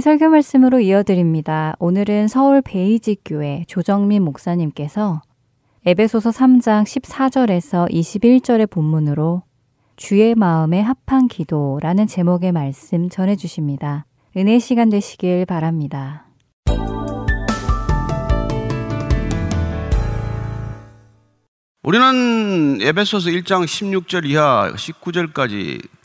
[0.00, 1.74] 설교 말씀으로 이어드립니다.
[1.78, 5.22] 오늘은 서울 베이직 교회 조정민 목사님께서
[5.86, 9.42] 에베소서 3장 14절에서 21절의 본문으로
[9.96, 14.06] 주의 마음에 합한 기도라는 제목의 말씀 전해 주십니다.
[14.36, 16.26] 은혜 시간 되시길 바랍니다.
[21.82, 25.97] 우리는 에베소서 1장 16절 이하 19절까지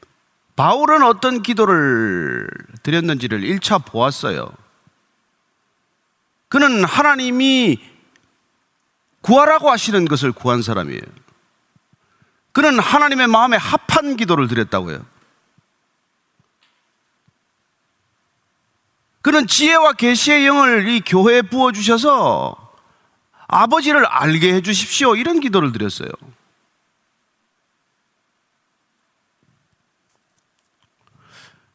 [0.56, 2.48] 바울은 어떤 기도를
[2.84, 4.52] 드렸는지를 1차 보았어요.
[6.48, 7.80] 그는 하나님이
[9.22, 11.02] 구하라고 하시는 것을 구한 사람이에요.
[12.52, 15.04] 그는 하나님의 마음에 합한 기도를 드렸다고요.
[19.24, 22.74] 그는 지혜와 계시의 영을 이 교회에 부어 주셔서
[23.48, 25.16] 아버지를 알게 해 주십시오.
[25.16, 26.10] 이런 기도를 드렸어요.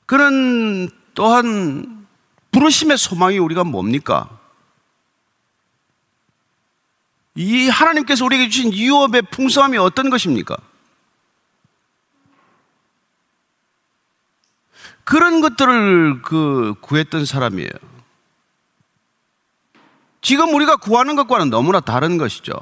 [0.09, 2.07] 그는 또한
[2.51, 4.41] 부르심의 소망이 우리가 뭡니까?
[7.35, 10.57] 이 하나님께서 우리에게 주신 유업의 풍성함이 어떤 것입니까?
[15.05, 17.69] 그런 것들을 그 구했던 사람이에요.
[20.23, 22.55] 지금 우리가 구하는 것과는 너무나 다른 것이죠.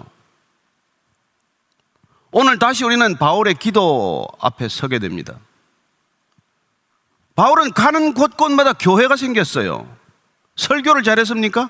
[2.32, 5.38] 오늘 다시 우리는 바울의 기도 앞에 서게 됩니다.
[7.36, 9.86] 바울은 가는 곳곳마다 교회가 생겼어요.
[10.56, 11.68] 설교를 잘했습니까?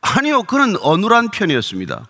[0.00, 2.08] 아니요, 그는 어눌한 편이었습니다.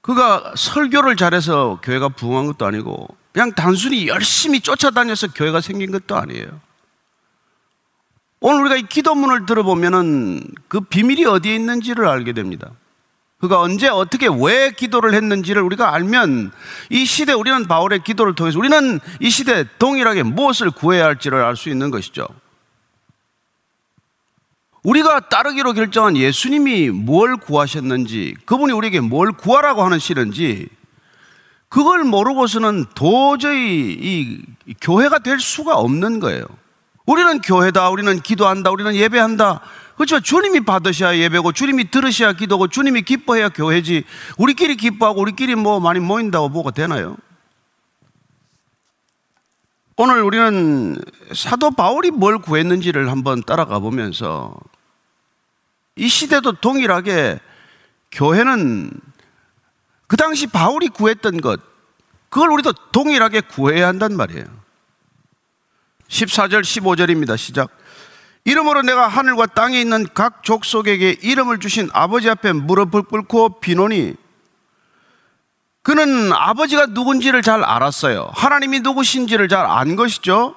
[0.00, 6.60] 그가 설교를 잘해서 교회가 부흥한 것도 아니고, 그냥 단순히 열심히 쫓아다녀서 교회가 생긴 것도 아니에요.
[8.40, 12.70] 오늘 우리가 이 기도문을 들어보면은 그 비밀이 어디에 있는지를 알게 됩니다.
[13.38, 16.52] 그가 언제 어떻게 왜 기도를 했는지를 우리가 알면
[16.90, 21.68] 이 시대 우리는 바울의 기도를 통해서 우리는 이 시대 동일하게 무엇을 구해야 할지를 알 수
[21.68, 22.26] 있는 것이죠.
[24.82, 30.68] 우리가 따르기로 결정한 예수님이 뭘 구하셨는지, 그분이 우리에게 뭘 구하라고 하는 시는지,
[31.68, 34.42] 그걸 모르고서는 도저히 이
[34.80, 36.44] 교회가 될 수가 없는 거예요.
[37.04, 39.60] 우리는 교회다, 우리는 기도한다, 우리는 예배한다.
[39.96, 44.04] 그렇지만 주님이 받으셔야 예배고 주님이 들으셔야 기도고 주님이 기뻐해야 교회지
[44.36, 47.16] 우리끼리 기뻐하고 우리끼리 뭐 많이 모인다고 뭐가 되나요?
[49.96, 50.98] 오늘 우리는
[51.34, 54.54] 사도 바울이 뭘 구했는지를 한번 따라가 보면서
[55.96, 57.40] 이 시대도 동일하게
[58.12, 58.90] 교회는
[60.06, 61.60] 그 당시 바울이 구했던 것,
[62.28, 64.44] 그걸 우리도 동일하게 구해야 한단 말이에요.
[66.08, 67.36] 14절, 15절입니다.
[67.36, 67.75] 시작.
[68.46, 74.14] 이름으로 내가 하늘과 땅에 있는 각 족속에게 이름을 주신 아버지 앞에 무릎을 꿇고 비노니
[75.82, 78.30] 그는 아버지가 누군지를 잘 알았어요.
[78.34, 80.54] 하나님이 누구신지를 잘 안 것이죠.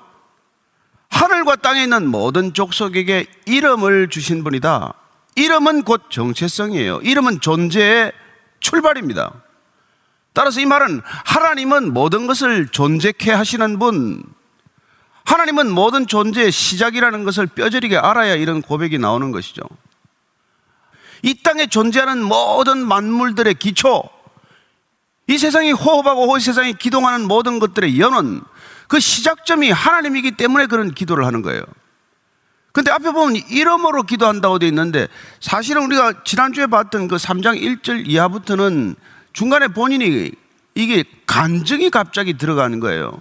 [1.10, 4.94] 하늘과 땅에 있는 모든 족속에게 이름을 주신 분이다.
[5.36, 7.00] 이름은 곧 정체성이에요.
[7.02, 8.12] 이름은 존재의
[8.60, 9.34] 출발입니다.
[10.34, 14.24] 따라서 이 말은 하나님은 모든 것을 존재케 하시는 분,
[15.30, 19.62] 하나님은 모든 존재의 시작이라는 것을 뼈저리게 알아야 이런 고백이 나오는 것이죠.
[21.22, 24.10] 이 땅에 존재하는 모든 만물들의 기초,
[25.28, 28.42] 이 세상이 호흡하고 이 세상이 기동하는 모든 것들의 연원,
[28.88, 31.62] 그 시작점이 하나님이기 때문에 그런 기도를 하는 거예요.
[32.72, 35.08] 근데 앞에 보면 이름으로 기도한다고 되어 있는데
[35.40, 38.96] 사실은 우리가 지난주에 봤던 그 3장 1절 이하부터는
[39.34, 40.32] 중간에 본인이
[40.74, 43.20] 이게 간증이 갑자기 들어가는 거예요.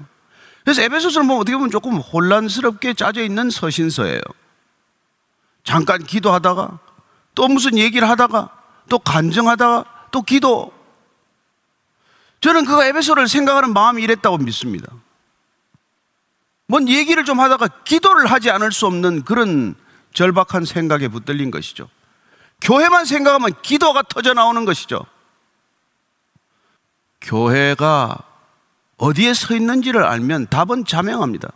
[0.69, 4.21] 그래서 에베소서는 뭐 어떻게 보면 조금 혼란스럽게 짜져 있는 서신서예요.
[5.65, 6.79] 잠깐 기도하다가
[7.35, 8.51] 또 무슨 얘기를 하다가
[8.91, 10.71] 또 간증하다가 또 기도.
[12.43, 14.93] 저는 그 에베소를 생각하는 마음이 이랬다고 믿습니다.
[16.67, 19.75] 뭔 얘기를 좀 하다가 기도를 하지 않을 수 없는 그런
[20.13, 21.89] 절박한 생각에 붙들린 것이죠.
[22.61, 25.01] 교회만 생각하면 기도가 터져 나오는 것이죠.
[27.23, 28.28] 교회가
[28.99, 31.49] 어디에 서 있는지를 알면 답은 자명합니다.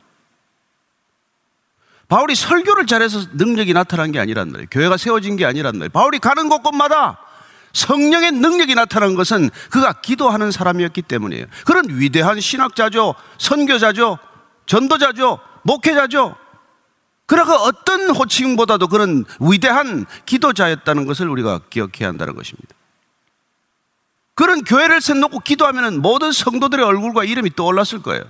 [2.09, 4.69] 바울이 설교를 잘해서 능력이 나타난 게 아니란 말이에요.
[4.71, 5.91] 교회가 세워진 게 아니란 말이에요.
[5.91, 7.19] 바울이 가는 곳곳마다
[7.73, 11.47] 성령의 능력이 나타난 것은 그가 기도하는 사람이었기 때문이에요.
[11.65, 14.19] 그런 위대한 신학자죠, 선교자죠,
[14.67, 16.37] 전도자죠, 목회자죠.
[17.27, 22.75] 그러나 그 어떤 호칭보다도 그런 위대한 기도자였다는 것을 우리가 기억해야 한다는 것입니다.
[24.35, 28.25] 그런 교회를 세놓고 기도하면 모든 성도들의 얼굴과 이름이 떠올랐을 거예요.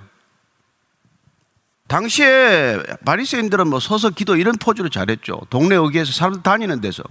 [1.86, 5.42] 당시에 바리새인들은 뭐 서서 기도 이런 포즈로 잘했죠.
[5.50, 7.02] 동네 어귀에서 사람들 다니는 데서.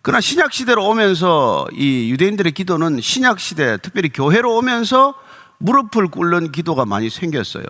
[0.00, 5.14] 그러나 신약 시대로 오면서 이 유대인들의 기도는 신약 시대, 특별히 교회로 오면서
[5.58, 7.64] 무릎을 꿇는 기도가 많이 생겼어요.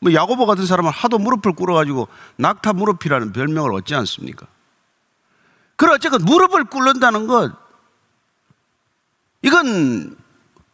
[0.00, 4.46] 뭐 야고보 같은 사람은 하도 무릎을 꿇어가지고 낙타 무릎이라는 별명을 얻지 않습니까?
[5.76, 7.52] 그래 어쨌건 무릎을 꿇는다는 것
[9.44, 10.16] 이건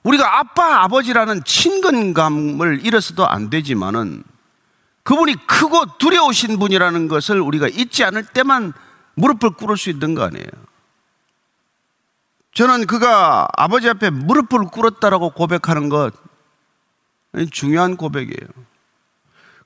[0.04, 4.22] 우리가 아빠 아버지라는 친근감을 잃어서도 안 되지만은
[5.02, 8.72] 그분이 크고 두려우신 분이라는 것을 우리가 잊지 않을 때만
[9.14, 10.46] 무릎을 꿇을 수 있는 거 아니에요.
[12.54, 16.12] 저는 그가 아버지 앞에 무릎을 꿇었다라고 고백하는 것
[17.50, 18.48] 중요한 고백이에요.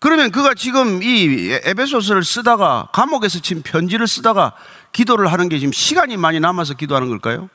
[0.01, 4.55] 그러면 그가 지금 이 에베소서를 쓰다가 감옥에서 친 편지를 쓰다가
[4.93, 7.51] 기도를 하는 게 지금 시간이 많이 남아서 기도하는 걸까요?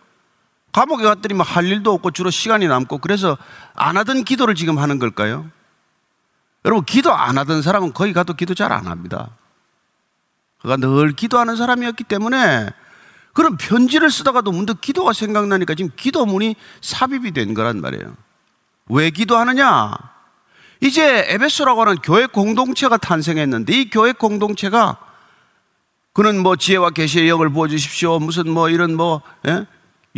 [0.72, 3.38] 감옥에 갔더니 뭐할 일도 없고 주로 시간이 남고 그래서
[3.76, 5.50] 안 하던 기도를 지금 하는 걸까요?
[6.66, 9.32] 여러분 기도 안 하던 사람은 거기 가도 기도 잘 안 합니다.
[10.62, 12.70] 그가 늘 기도하는 사람이었기 때문에
[13.34, 18.16] 그런 편지를 쓰다가도 문득 기도가 생각나니까 지금 기도문이 삽입이 된 거란 말이에요.
[18.90, 19.94] 왜 기도하느냐?
[20.82, 24.98] 이제 에베소라고 하는 교회 공동체가 탄생했는데 이 교회 공동체가
[26.14, 28.20] 그는 뭐 지혜와 계시의 영을 부어 주십시오.
[28.20, 29.66] 무슨 뭐 이런 뭐 예?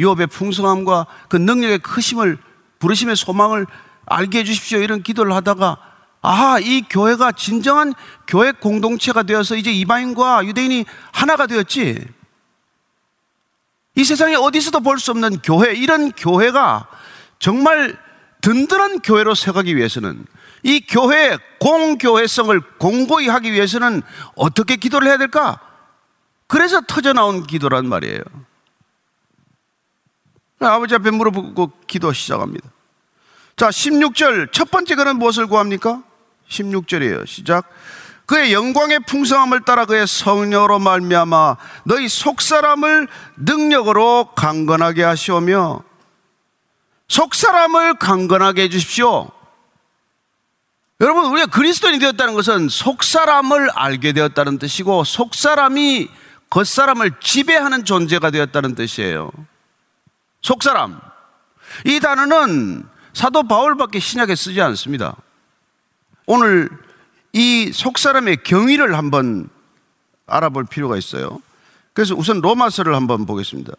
[0.01, 2.37] 유업의 풍성함과 그 능력의 크심을
[2.79, 3.67] 부르심의 소망을
[4.05, 4.79] 알게 해주십시오.
[4.79, 5.77] 이런 기도를 하다가
[6.23, 7.93] 아, 이 교회가 진정한
[8.27, 12.07] 교회 공동체가 되어서 이제 이방인과 유대인이 하나가 되었지.
[13.95, 16.87] 이 세상에 어디서도 볼 수 없는 교회, 이런 교회가
[17.39, 17.97] 정말
[18.41, 20.25] 든든한 교회로 세가기 위해서는
[20.63, 24.03] 이 교회의 공교회성을 공고히 하기 위해서는
[24.35, 25.59] 어떻게 기도를 해야 될까?
[26.47, 28.21] 그래서 터져 나온 기도란 말이에요.
[30.69, 32.69] 아버지 앞에 꿇고 기도 시작합니다.
[33.55, 34.51] 자, 16절.
[34.51, 36.03] 첫 번째 그는 무엇을 구합니까?
[36.49, 37.25] 16절이에요.
[37.27, 37.69] 시작.
[38.25, 43.07] 그의 영광의 풍성함을 따라 그의 성녀로 말미암아 너희 속사람을
[43.37, 45.83] 능력으로 강건하게 하시오며
[47.09, 49.29] 속사람을 강건하게 해 주십시오.
[51.01, 56.07] 여러분, 우리가 그리스도인이 되었다는 것은 속사람을 알게 되었다는 뜻이고 속사람이
[56.49, 59.31] 겉사람을 지배하는 존재가 되었다는 뜻이에요.
[60.41, 60.99] 속사람.
[61.85, 62.83] 이 단어는
[63.13, 65.15] 사도 바울밖에 신약에 쓰지 않습니다.
[66.25, 66.69] 오늘
[67.33, 69.49] 이 속사람의 경위를 한번
[70.27, 71.41] 알아볼 필요가 있어요.
[71.93, 73.73] 그래서 우선 로마서를 한번 보겠습니다.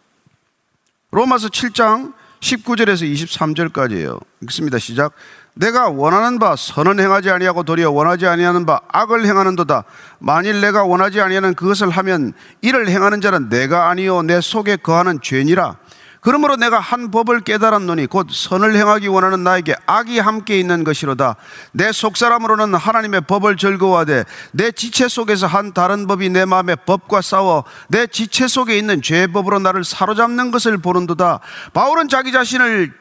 [1.11, 4.19] 로마서 7장 19절에서 23절까지예요.
[4.43, 4.77] 읽습니다.
[4.77, 5.13] 시작.
[5.55, 9.83] 내가 원하는 바 선은 행하지 아니하고 도리어 원하지 아니하는 바 악을 행하는도다.
[10.19, 15.77] 만일 내가 원하지 아니하는 그것을 하면 이를 행하는 자는 내가 아니요 내 속에 거하는 죄니라.
[16.23, 21.35] 그러므로 내가 한 법을 깨달았노니 곧 선을 행하기 원하는 나에게 악이 함께 있는 것이로다.
[21.73, 27.65] 내 속사람으로는 하나님의 법을 즐거워하되 내 지체 속에서 한 다른 법이 내 마음의 법과 싸워
[27.89, 31.41] 내 지체 속에 있는 죄의 법으로 나를 사로잡는 것을 보는도다.
[31.73, 32.93] 바울은 자기 자신을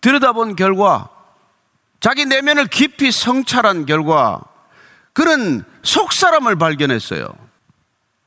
[0.00, 1.08] 들여다본 결과
[1.98, 4.40] 자기 내면을 깊이 성찰한 결과
[5.12, 7.26] 그는 속사람을 발견했어요.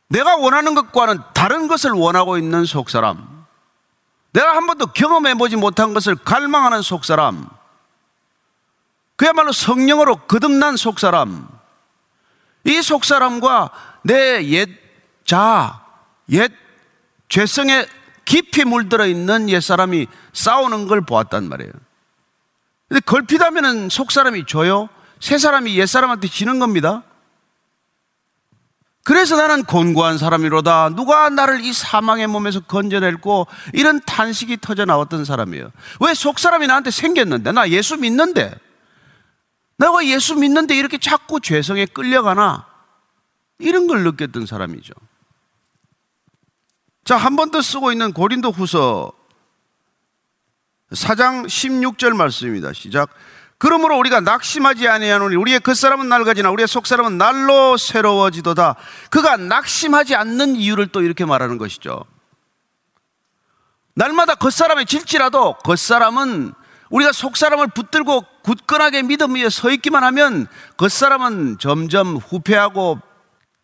[0.09, 3.38] 내가 원하는 것과는 다른 것을 원하고 있는 속사람.
[4.31, 7.49] 내가 한 번도 경험해보지 못한 것을 갈망하는 속사람.
[9.15, 11.47] 그야말로 성령으로 거듭난 속사람.
[12.65, 13.71] 이 속사람과
[14.03, 14.69] 내 옛
[15.25, 15.85] 자,
[16.29, 16.51] 옛
[17.27, 17.85] 죄성에
[18.25, 21.71] 깊이 물들어 있는 옛사람이 싸우는 걸 보았단 말이에요.
[22.87, 24.89] 근데 걸핏하면은 속사람이 져요?
[25.19, 27.03] 새 사람이 옛사람한테 지는 겁니다.
[29.09, 30.89] 그래서 나는 곤고한 사람이로다.
[30.89, 35.71] 누가 나를 이 사망의 몸에서 건져낼고 이런 탄식이 터져 나왔던 사람이에요.
[35.99, 37.51] 왜 속 사람이 나한테 생겼는데?
[37.53, 38.53] 나 예수 믿는데.
[39.79, 42.67] 내가 예수 믿는데 이렇게 자꾸 죄성에 끌려가나?
[43.57, 44.93] 이런 걸 느꼈던 사람이죠.
[47.03, 49.11] 자, 한 번 더 쓰고 있는 고린도 후서
[50.91, 52.73] 4장 16절 말씀입니다.
[52.73, 53.09] 시작.
[53.59, 58.75] 그러므로 우리가 낙심하지 아니하노니 우리의 겉사람은 낡아지나 우리의 속사람은 날로 새로워지도다.
[59.11, 62.05] 그가 낙심하지 않는 이유를 또 이렇게 말하는 것이죠.
[63.95, 66.53] 날마다 겉사람이 질지라도 겉사람은
[66.89, 70.47] 우리가 속사람을 붙들고 굳건하게 믿음 위에 서 있기만 하면
[70.77, 72.99] 겉사람은 점점 후패하고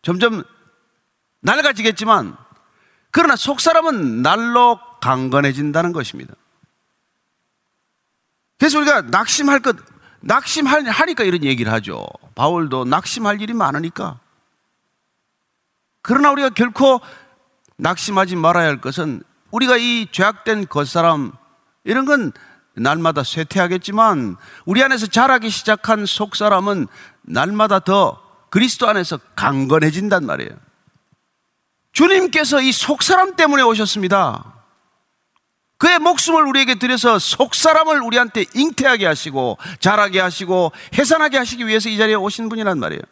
[0.02, 0.44] 점점
[1.40, 2.36] 낡아지겠지만
[3.10, 6.34] 그러나 속사람은 날로 강건해진다는 것입니다.
[8.58, 9.76] 그래서 우리가 낙심할 것,
[10.20, 12.06] 낙심하니까 이런 얘기를 하죠.
[12.34, 14.18] 바울도 낙심할 일이 많으니까.
[16.02, 17.00] 그러나 우리가 결코
[17.76, 21.32] 낙심하지 말아야 할 것은 우리가 이 죄악된 겉사람,
[21.84, 22.32] 이런 건
[22.74, 26.88] 날마다 쇠퇴하겠지만 우리 안에서 자라기 시작한 속사람은
[27.22, 30.50] 날마다 더 그리스도 안에서 강건해진단 말이에요.
[31.92, 34.55] 주님께서 이 속사람 때문에 오셨습니다.
[35.78, 42.14] 그의 목숨을 우리에게 들여서 속사람을 우리한테 잉태하게 하시고 자라게 하시고 해산하게 하시기 위해서 이 자리에
[42.14, 43.02] 오신 분이란 말이에요.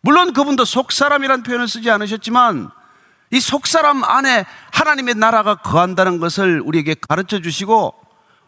[0.00, 2.70] 물론 그분도 속사람이란 표현을 쓰지 않으셨지만
[3.30, 7.94] 이 속사람 안에 하나님의 나라가 거한다는 것을 우리에게 가르쳐 주시고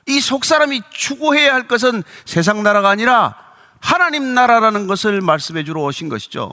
[0.07, 3.37] 이 속사람이 추구해야 할 것은 세상 나라가 아니라
[3.81, 6.53] 하나님 나라라는 것을 말씀해 주러 오신 것이죠.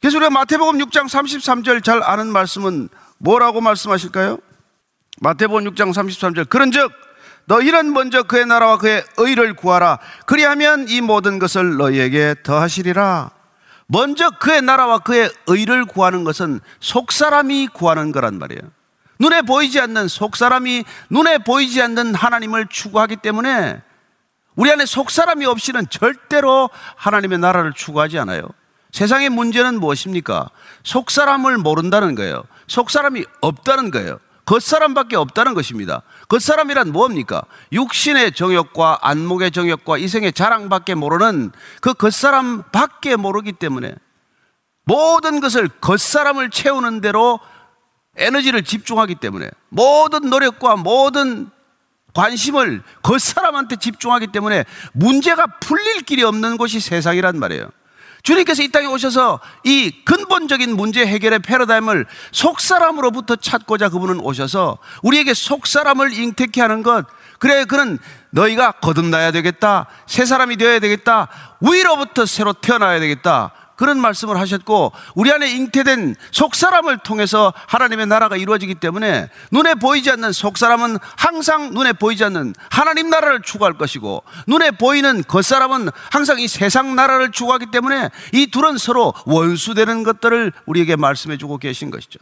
[0.00, 4.38] 그래서 우리가 마태복음 6장 33절 잘 아는 말씀은 뭐라고 말씀하실까요?
[5.20, 6.92] 마태복음 6장 33절 그런즉
[7.46, 9.98] 너희는 먼저 그의 나라와 그의 의를 구하라.
[10.26, 13.30] 그리하면 이 모든 것을 너희에게 더하시리라.
[13.88, 18.62] 먼저 그의 나라와 그의 의를 구하는 것은 속사람이 구하는 거란 말이에요.
[19.18, 23.80] 눈에 보이지 않는 속사람이 눈에 보이지 않는 하나님을 추구하기 때문에
[24.54, 28.42] 우리 안에 속사람이 없이는 절대로 하나님의 나라를 추구하지 않아요.
[28.92, 30.50] 세상의 문제는 무엇입니까?
[30.84, 32.44] 속사람을 모른다는 거예요.
[32.66, 36.02] 속사람이 없다는 거예요 겉사람밖에 없다는 것입니다.
[36.28, 37.42] 겉사람이란 뭡니까?
[37.72, 43.94] 육신의 정욕과 안목의 정욕과 이생의 자랑밖에 모르는 그 겉사람밖에 모르기 때문에
[44.84, 47.38] 모든 것을 겉사람을 채우는 대로
[48.16, 51.50] 에너지를 집중하기 때문에 모든 노력과 모든
[52.14, 57.70] 관심을 겉사람한테 집중하기 때문에 문제가 풀릴 길이 없는 곳이 세상이란 말이에요.
[58.22, 66.12] 주님께서 이 땅에 오셔서 이 근본적인 문제 해결의 패러다임을 속사람으로부터 찾고자 그분은 오셔서 우리에게 속사람을
[66.12, 67.06] 잉태케 하는 것
[67.38, 67.98] 그래 그는
[68.30, 71.28] 너희가 거듭나야 되겠다 새 사람이 되어야 되겠다
[71.60, 73.52] 위로부터 새로 태어나야 되겠다
[73.82, 80.30] 그런 말씀을 하셨고 우리 안에 잉태된 속사람을 통해서 하나님의 나라가 이루어지기 때문에 눈에 보이지 않는
[80.30, 86.94] 속사람은 항상 눈에 보이지 않는 하나님 나라를 추구할 것이고 눈에 보이는 겉사람은 항상 이 세상
[86.94, 92.20] 나라를 추구하기 때문에 이 둘은 서로 원수되는 것들을 우리에게 말씀해 주고 계신 것이죠.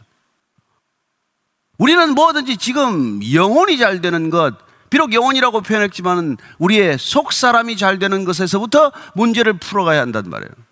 [1.77, 4.55] 우리는 뭐든지 지금 영혼이 잘 되는 것,
[4.89, 10.70] 비록 영혼이라고 표현했지만 우리의 속 사람이 잘 되는 것에서부터 문제를 풀어가야 한단 말이에요.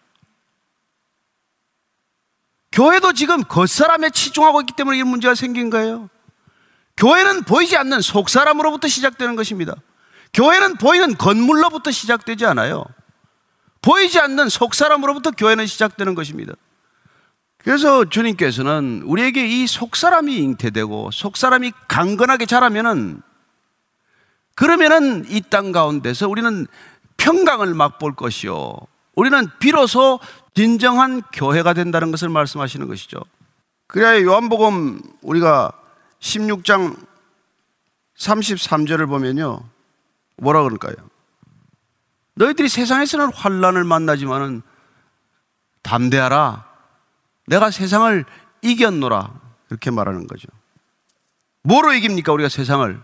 [2.72, 6.10] 교회도 지금 겉사람에 치중하고 있기 때문에 이런 문제가 생긴 거예요.
[6.98, 9.76] 교회는 보이지 않는 속사람으로부터 시작되는 것입니다.
[10.34, 12.84] 교회는 보이는 건물로부터 시작되지 않아요.
[13.82, 16.54] 보이지 않는 속사람으로부터 교회는 시작되는 것입니다.
[17.64, 23.22] 그래서 주님께서는 우리에게 이 속사람이 잉태되고 속사람이 강건하게 자라면은
[24.56, 26.68] 그러면은 이 땅 가운데서 우리는
[27.18, 28.76] 평강을 맛볼 것이요.
[29.16, 30.20] 우리는 비로소
[30.54, 33.20] 진정한 교회가 된다는 것을 말씀하시는 것이죠.
[33.88, 35.72] 그래야 요한복음 우리가
[36.20, 36.98] 16장
[38.18, 39.62] 33절을 보면요.
[40.38, 40.96] 뭐라 그럴까요?
[42.36, 44.62] 너희들이 세상에서는 환란을 만나지만은
[45.82, 46.66] 담대하라.
[47.48, 48.26] 내가 세상을
[48.62, 49.40] 이겼노라.
[49.70, 50.48] 이렇게 말하는 거죠.
[51.64, 52.32] 뭐로 이깁니까?
[52.32, 53.02] 우리가 세상을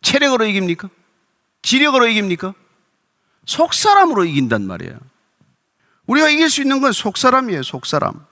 [0.00, 0.88] 체력으로 이깁니까?
[1.62, 2.54] 지력으로 이깁니까?
[3.46, 4.98] 속사람으로 이긴단 말이에요.
[6.06, 8.26] 우리가 이길 수 있는 건 속사람이에요, 속사람.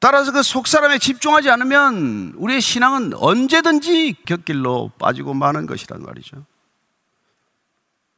[0.00, 6.44] 따라서 그 속사람에 집중하지 않으면 우리의 신앙은 언제든지 곁길로 빠지고 마는 것이란 말이죠.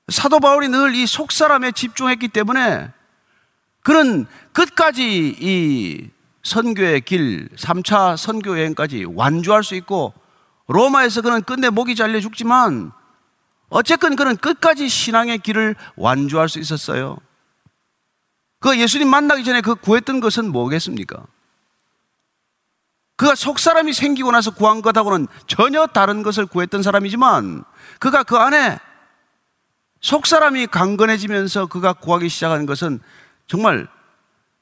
[0.09, 2.91] 사도 바울이 늘 이 속사람에 집중했기 때문에
[3.83, 6.09] 그는 끝까지 이
[6.43, 10.15] 선교의 길, 3차 선교 여행까지 완주할 수 있고
[10.69, 12.93] 로마에서 그는 끝내 목이 잘려 죽지만
[13.69, 17.19] 어쨌건 그는 끝까지 신앙의 길을 완주할 수 있었어요.
[18.65, 21.27] 그 예수님 만나기 전에 그 구했던 것은 뭐겠습니까?
[23.17, 27.65] 그가 속사람이 생기고 나서 구한 것하고는 전혀 다른 것을 구했던 사람이지만
[27.99, 28.79] 그가 그 안에
[30.01, 33.01] 속사람이 강건해지면서 그가 구하기 시작한 것은
[33.47, 33.87] 정말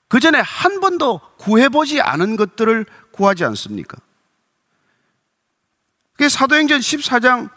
[0.09, 3.99] 그 전에 한 번도 구해보지 않은 것들을 구하지 않습니까?
[6.15, 7.51] 그게 사도행전 14장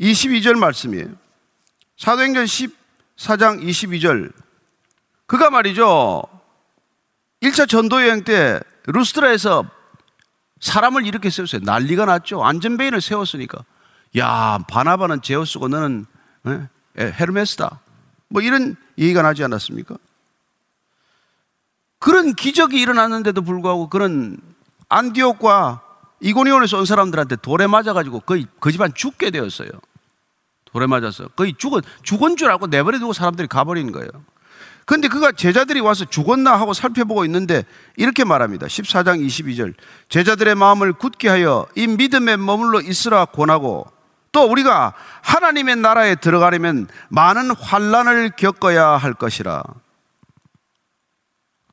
[0.00, 1.06] 22절 말씀이에요.
[1.96, 4.47] 사도행전 14장 22절.
[5.28, 6.22] 그가 말이죠.
[7.42, 9.64] 1차 전도 여행 때 루스트라에서
[10.60, 11.60] 사람을 이렇게 세웠어요.
[11.64, 12.42] 난리가 났죠.
[12.42, 13.62] 안전베인을 세웠으니까.
[14.16, 16.06] 야, 바나바는 제우스고 너는
[16.46, 16.66] 에?
[16.98, 17.78] 헤르메스다.
[18.28, 19.96] 뭐 이런 얘기가 나지 않았습니까?
[21.98, 24.38] 그런 기적이 일어났는데도 불구하고 그런
[24.88, 25.82] 안디옥과
[26.20, 29.68] 이고니온에서 온 사람들한테 돌에 맞아가지고 거의 그 집안 죽게 되었어요.
[30.64, 34.08] 돌에 맞아서 거의 죽은 죽은 줄 알고 내버려 두고 사람들이 가버리는 거예요.
[34.88, 37.62] 근데 그가 제자들이 와서 죽었나 하고 살펴보고 있는데
[37.96, 38.68] 이렇게 말합니다.
[38.68, 39.74] 14장 22절.
[40.08, 43.86] 제자들의 마음을 굳게 하여 이 믿음에 머물러 있으라 권하고
[44.32, 49.62] 또 우리가 하나님의 나라에 들어가려면 많은 환란을 겪어야 할 것이라.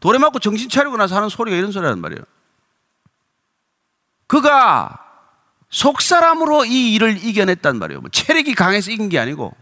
[0.02, 2.22] 돌에 맞고 정신 차리고 나서 하는 소리가 이런 소리란 말이에요.
[4.28, 5.00] 그가
[5.70, 8.02] 속사람으로 이 일을 이겨냈단 말이에요.
[8.02, 9.56] 뭐 체력이 강해서 이긴 게 아니고.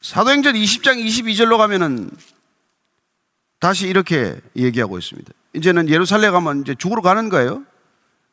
[0.00, 2.10] 사도행전 20장 22절로 가면은
[3.58, 5.32] 다시 이렇게 얘기하고 있습니다.
[5.54, 7.64] 이제는 예루살렘 가면 이제 죽으러 가는 거예요.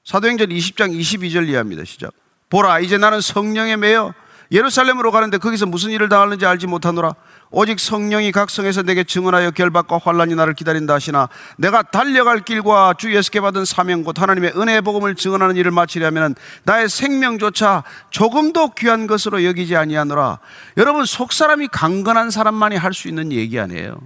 [0.04, 1.84] 사도행전 20장 22절 이해합니다.
[1.84, 2.14] 시작.
[2.50, 4.14] 보라, 이제 나는 성령에 매여
[4.52, 7.16] 예루살렘으로 가는데 거기서 무슨 일을 당하는지 알지 못하노라.
[7.58, 13.16] 오직 성령이 각 성에서 내게 증언하여 결박과 환란이 나를 기다린다 하시나 내가 달려갈 길과 주
[13.16, 19.46] 예수께 받은 사명 곧 하나님의 은혜의 복음을 증언하는 일을 마치려면 나의 생명조차 조금도 귀한 것으로
[19.46, 20.40] 여기지 아니하노라.
[20.76, 24.02] 여러분 속 사람이 강건한 사람만이 할 수 있는 얘기 아니에요.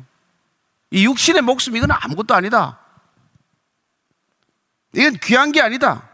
[0.91, 2.77] 이 육신의 목숨 이건 아무것도 아니다.
[4.93, 6.07] 이건 귀한 게 아니다.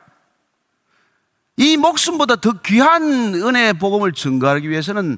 [1.57, 5.17] 이 목숨보다 더 귀한 은혜의 복음을 증거하기 위해서는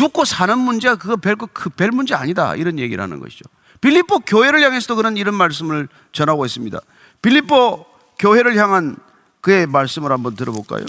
[0.00, 2.54] 죽고 사는 문제가 그거 별, 그별 문제 아니다.
[2.54, 3.44] 이런 얘기를 하는 것이죠.
[3.82, 6.80] 빌립보 교회를 향해서도 그런 이런 말씀을 전하고 있습니다.
[7.20, 7.84] 빌립보
[8.18, 8.96] 교회를 향한
[9.42, 10.86] 그의 말씀을 한번 들어볼까요?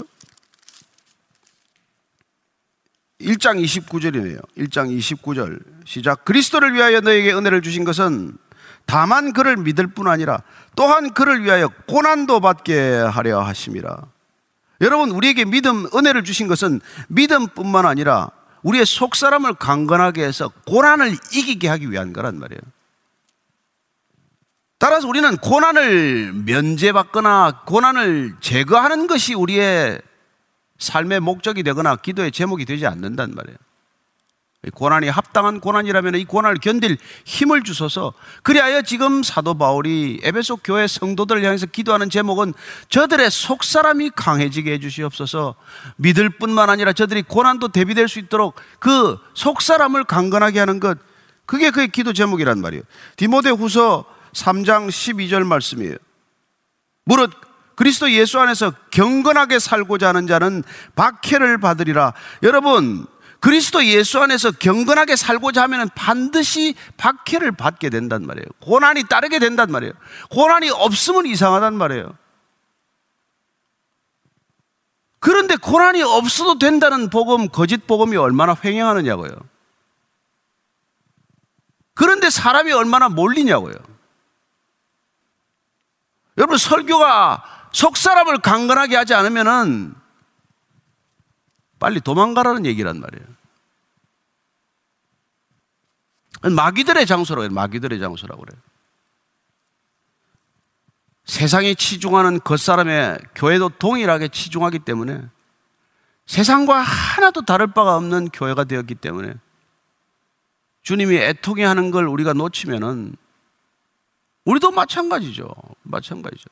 [3.20, 4.40] 1장 29절이네요.
[4.56, 5.60] 1장 29절.
[5.84, 6.24] 시작.
[6.24, 8.38] 그리스도를 위하여 너에게 은혜를 주신 것은
[8.86, 10.42] 다만 그를 믿을 뿐 아니라
[10.74, 13.94] 또한 그를 위하여 고난도 받게 하려 하심이라.
[14.80, 18.30] 여러분, 우리에게 믿음, 은혜를 주신 것은 믿음뿐만 아니라
[18.62, 22.60] 우리의 속 사람을 강건하게 해서 고난을 이기게 하기 위한 거란 말이에요.
[24.78, 30.00] 따라서 우리는 고난을 면제받거나 고난을 제거하는 것이 우리의
[30.78, 33.56] 삶의 목적이 되거나 기도의 제목이 되지 않는단 말이에요.
[34.70, 38.12] 고난이 합당한 고난이라면 이 고난을 견딜 힘을 주소서.
[38.44, 42.54] 그리하여 지금 사도 바울이 에베소 교회 성도들을 향해서 기도하는 제목은
[42.88, 45.56] 저들의 속사람이 강해지게 해주시옵소서.
[45.96, 50.96] 믿을 뿐만 아니라 저들이 고난도 대비될 수 있도록 그 속사람을 강건하게 하는 것.
[51.44, 52.84] 그게 그의 기도 제목이란 말이에요.
[53.16, 55.96] 디모데 후서 3장 12절 말씀이에요.
[57.04, 57.32] 무릇
[57.74, 60.62] 그리스도 예수 안에서 경건하게 살고자 하는 자는
[60.94, 62.12] 박해를 받으리라.
[62.44, 63.06] 여러분
[63.42, 68.46] 그리스도 예수 안에서 경건하게 살고자 하면 반드시 박해를 받게 된단 말이에요.
[68.60, 69.92] 고난이 따르게 된단 말이에요.
[70.30, 72.16] 고난이 없으면 이상하단 말이에요.
[75.18, 79.32] 그런데 고난이 없어도 된다는 복음, 거짓 복음이 얼마나 횡행하느냐고요.
[81.94, 83.74] 그런데 사람이 얼마나 몰리냐고요.
[86.38, 90.00] 여러분 설교가 속 사람을 강건하게 하지 않으면은
[91.82, 93.26] 빨리 도망가라는 얘기란 말이에요.
[96.54, 97.50] 마귀들의 장소라고 해요.
[97.52, 98.62] 마귀들의 장소라고 그래요.
[101.24, 105.26] 세상에 치중하는 겉사람의 교회도 동일하게 치중하기 때문에
[106.26, 109.34] 세상과 하나도 다를 바가 없는 교회가 되었기 때문에
[110.82, 113.16] 주님이 애통해 하는 걸 우리가 놓치면은
[114.44, 115.48] 우리도 마찬가지죠.
[115.82, 116.44] 마찬가지죠.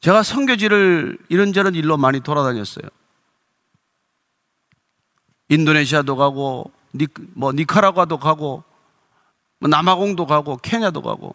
[0.00, 2.88] 제가 선교지를 이런저런 일로 많이 돌아다녔어요.
[5.48, 8.64] 인도네시아도 가고, 니, 뭐, 니카라과도 가고,
[9.58, 11.34] 뭐 남아공도 가고, 케냐도 가고.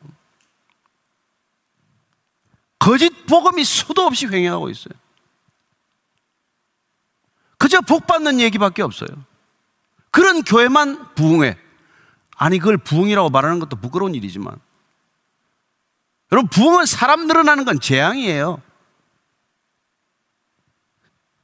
[2.80, 4.94] 거짓 복음이 수도 없이 횡행하고 있어요.
[7.58, 9.10] 그저 복 받는 얘기밖에 없어요.
[10.12, 11.58] 그런 교회만 부흥해.
[12.36, 14.58] 아니, 그걸 부흥이라고 말하는 것도 부끄러운 일이지만.
[16.32, 18.62] 여러분, 부흥은 사람 늘어나는 건 재앙이에요.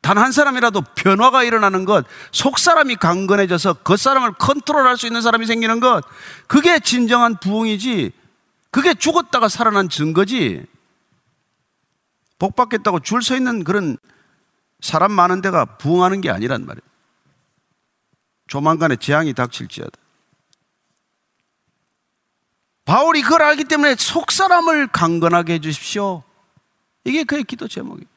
[0.06, 5.48] 단 한 사람이라도 변화가 일어나는 것, 속 사람이 강건해져서 겉 사람을 컨트롤할 수 있는 사람이
[5.48, 6.04] 생기는 것,
[6.46, 8.12] 그게 진정한 부흥이지,
[8.70, 10.64] 그게 죽었다가 살아난 증거지,
[12.38, 13.98] 복 받겠다고 줄 서 있는 그런
[14.80, 16.84] 사람 많은 데가 부흥하는 게 아니란 말이에요.
[18.46, 19.98] 조만간에 재앙이 닥칠지어다.
[22.86, 26.22] 바울이 그걸 알기 때문에 속 사람을 강건하게 해 주십시오.
[27.06, 28.15] 이게 그의 기도 제목이에요.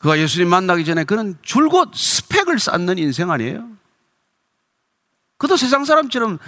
[0.00, 3.68] 그가 예수님 만나기 전에 그는 줄곧 스펙을 쌓는 인생 아니에요?
[5.36, 6.38] 그도 세상 사람처럼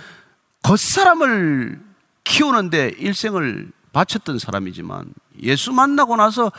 [0.63, 1.81] 겉사람을
[2.25, 6.51] 키우는데 일생을 바쳤던 사람이지만 예수 만나고 나서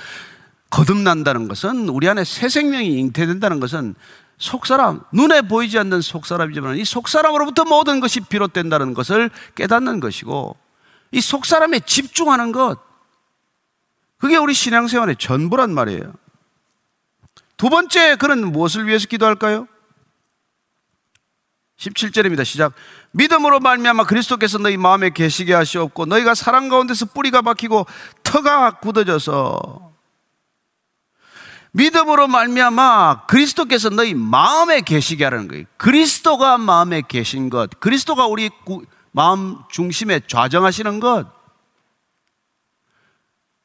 [0.69, 3.95] 거듭난다는 것은 우리 안에 새 생명이 잉태된다는 것은
[4.37, 10.55] 속사람, 눈에 보이지 않는 속사람이지만 이 속사람으로부터 모든 것이 비롯된다는 것을 깨닫는 것이고
[11.11, 12.79] 이 속사람에 집중하는 것,
[14.17, 16.13] 그게 우리 신앙생활의 전부란 말이에요.
[17.63, 19.69] 두 번째, 그는 무엇을 위해서 기도할까요?
[21.77, 22.43] 17절입니다.
[22.43, 22.73] 시작.
[23.11, 27.85] 믿음으로 말미암아 그리스도께서 너희 마음에 계시게 하시옵고 너희가 사랑 가운데서 뿌리가 박히고
[28.21, 29.93] 터가 굳어져서
[31.71, 35.63] 믿음으로 말미암아 그리스도께서 너희 마음에 계시게 하라는 거예요.
[35.77, 38.49] 그리스도가 마음에 계신 것, 그리스도가 우리
[39.11, 41.27] 마음 중심에 좌정하시는 것.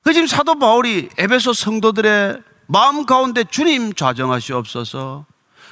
[0.05, 5.24] 그 지금 사도 바울이 에베소 성도들의 마음 가운데 주님 좌정하시옵소서.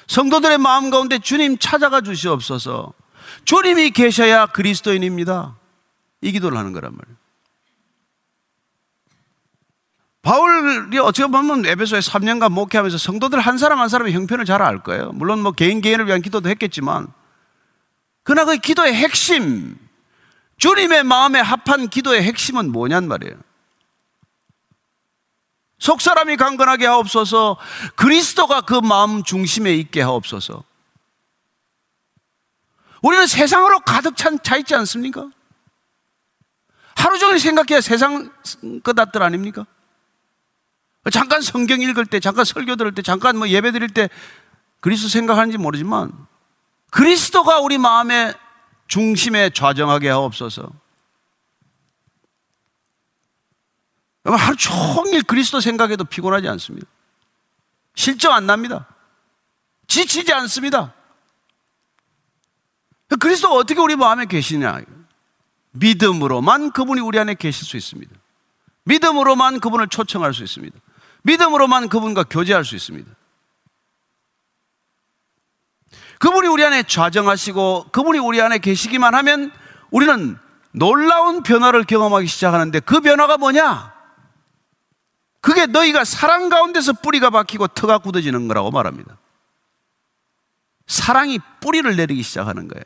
[0.06, 2.92] 성도들의 마음 가운데 주님 찾아가 주시옵소서.
[3.44, 5.56] 주님이 계셔야 그리스도인입니다.
[6.22, 7.16] 이 기도를 하는 거란 말이에요.
[10.22, 15.12] 바울이 어떻게 보면 에베소에 3년간 목회하면서 성도들 한 사람 한 사람의 형편을 잘 알 거예요.
[15.12, 17.08] 물론 뭐 개인 개인을 위한 기도도 했겠지만,
[18.24, 19.76] 그러나 그 기도의 핵심,
[20.56, 23.36] 주님의 마음에 합한 기도의 핵심은 뭐냔 말이에요.
[25.78, 27.56] 속 사람이 강건하게 하옵소서,
[27.96, 30.64] 그리스도가 그 마음 중심에 있게 하옵소서.
[33.02, 35.28] 우리는 세상으로 가득 찬, 차 있지 않습니까?
[36.96, 38.32] 하루 종일 생각해야 세상
[38.82, 39.66] 끝났들 아닙니까?
[41.12, 44.08] 잠깐 성경 읽을 때, 잠깐 설교 들을 때, 잠깐 뭐 예배 드릴 때
[44.80, 46.10] 그리스도 생각하는지 모르지만
[46.90, 48.34] 그리스도가 우리 마음의
[48.88, 50.72] 중심에 좌정하게 하옵소서.
[54.26, 56.86] 여러분, 하루 종일 그리스도 생각해도 피곤하지 않습니다.
[57.94, 58.88] 실정 안 납니다.
[59.86, 60.92] 지치지 않습니다.
[63.20, 64.80] 그리스도가 어떻게 우리 마음에 계시냐?
[65.70, 68.12] 믿음으로만 그분이 우리 안에 계실 수 있습니다.
[68.84, 70.76] 믿음으로만 그분을 초청할 수 있습니다.
[71.22, 73.08] 믿음으로만 그분과 교제할 수 있습니다.
[76.18, 79.52] 그분이 우리 안에 좌정하시고 그분이 우리 안에 계시기만 하면
[79.92, 80.36] 우리는
[80.72, 83.95] 놀라운 변화를 경험하기 시작하는데 그 변화가 뭐냐?
[85.46, 89.16] 그게 너희가 사랑 가운데서 뿌리가 박히고 터가 굳어지는 거라고 말합니다.
[90.88, 92.82] 사랑이 뿌리를 내리기 시작하는 거예요.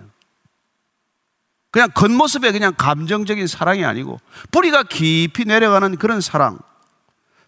[1.71, 6.59] 그냥 겉모습에 그냥 감정적인 사랑이 아니고 뿌리가 깊이 내려가는 그런 사랑.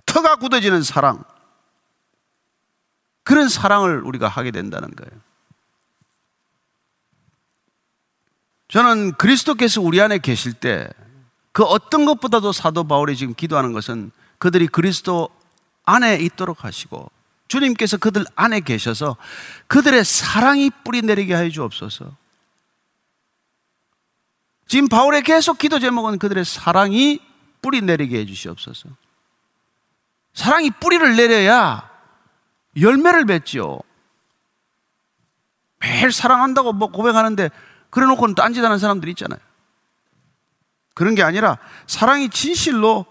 [0.06, 1.22] 터가 굳어지는 사랑.
[3.22, 5.20] 그런 사랑을 우리가 하게 된다는 거예요.
[8.68, 10.88] 저는 그리스도께서 우리 안에 계실 때
[11.52, 14.10] 그 어떤 것보다도 사도 바울이 지금 기도하는 것은
[14.43, 15.28] 그들이 그리스도
[15.84, 17.12] 안에 있도록 하시고
[17.47, 19.16] 주님께서 그들 안에 계셔서
[19.68, 22.11] 그들의 사랑이 뿌리 내리게 하여 주옵소서.
[24.66, 27.20] 지금 바울의 계속 기도 제목은 그들의 사랑이
[27.61, 28.88] 뿌리 내리게 해 주시옵소서.
[30.34, 31.88] 사랑이 뿌리를 내려야
[32.76, 33.78] 열매를 맺지요.
[35.78, 37.49] 매일 사랑한다고 뭐 고백하는데
[37.90, 39.38] 그래 놓고는 딴짓하는 사람들이 있잖아요.
[40.95, 43.07] 그런 게 아니라 사랑이 진실로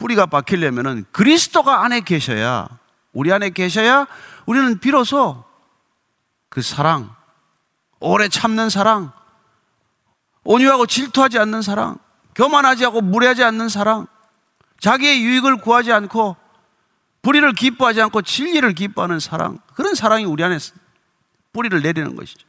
[0.00, 2.66] 뿌리가 박히려면은 그리스도가 안에 계셔야
[3.12, 4.06] 우리 안에 계셔야
[4.46, 5.44] 우리는 비로소
[6.48, 7.14] 그 사랑,
[8.00, 9.12] 오래 참는 사랑,
[10.42, 11.98] 온유하고 질투하지 않는 사랑,
[12.34, 14.08] 교만하지 않고 무례하지 않는 사랑,
[14.80, 16.36] 자기의 유익을 구하지 않고
[17.22, 20.58] 불의를 기뻐하지 않고 진리를 기뻐하는 사랑, 그런 사랑이 우리 안에
[21.52, 22.48] 뿌리를 내리는 것이죠.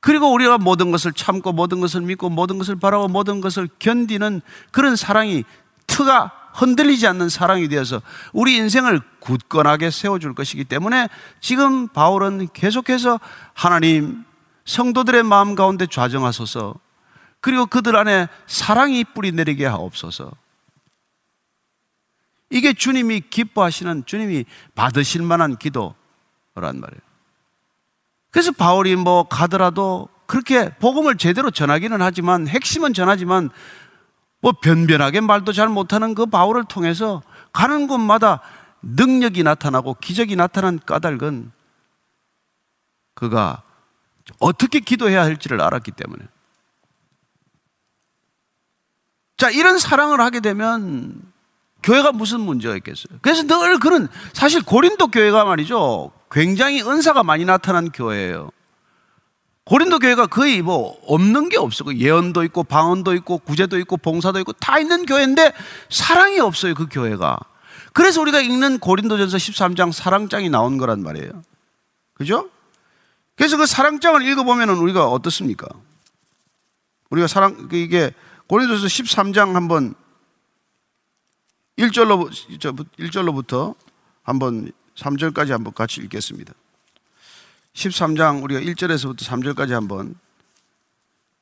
[0.00, 4.94] 그리고 우리가 모든 것을 참고 모든 것을 믿고 모든 것을 바라고 모든 것을 견디는 그런
[4.94, 5.44] 사랑이
[5.88, 8.00] 트가 흔들리지 않는 사랑이 되어서
[8.32, 11.08] 우리 인생을 굳건하게 세워줄 것이기 때문에
[11.40, 13.18] 지금 바울은 계속해서
[13.54, 14.24] 하나님
[14.64, 16.74] 성도들의 마음 가운데 좌정하소서
[17.40, 20.30] 그리고 그들 안에 사랑이 뿌리 내리게 하옵소서
[22.50, 25.94] 이게 주님이 기뻐하시는 주님이 받으실 만한 기도란
[26.54, 27.00] 말이에요.
[28.30, 33.50] 그래서 바울이 뭐 가더라도 그렇게 복음을 제대로 전하기는 하지만 핵심은 전하지만
[34.40, 37.22] 뭐 변변하게 말도 잘 못하는 그 바울을 통해서
[37.52, 38.40] 가는 곳마다
[38.82, 41.50] 능력이 나타나고 기적이 나타난 까닭은
[43.14, 43.62] 그가
[44.38, 46.24] 어떻게 기도해야 할지를 알았기 때문에.
[49.36, 51.22] 자, 이런 사랑을 하게 되면
[51.82, 53.18] 교회가 무슨 문제가 있겠어요?
[53.22, 56.12] 그래서 늘 그런, 사실 고린도 교회가 말이죠.
[56.30, 58.50] 굉장히 은사가 많이 나타난 교회예요.
[59.68, 61.84] 고린도 교회가 거의 뭐 없는 게 없어.
[61.84, 65.52] 그 예언도 있고 방언도 있고 구제도 있고 봉사도 있고 다 있는 교회인데
[65.90, 66.72] 사랑이 없어요.
[66.72, 67.38] 그 교회가.
[67.92, 71.42] 그래서 우리가 읽는 고린도전서 13장 사랑장이 나온 거란 말이에요.
[72.14, 72.48] 그죠?
[73.36, 75.68] 그래서 그 사랑장을 읽어보면 우리가 어떻습니까?
[77.10, 78.10] 우리가 사랑, 그 이게
[78.46, 79.94] 고린도전서 13장 한번
[81.78, 82.30] 1절로,
[82.98, 83.74] 1절로부터
[84.22, 86.54] 한번 3절까지 한번 같이 읽겠습니다.
[87.78, 90.16] 13장 우리가 1절에서부터 3절까지 한번.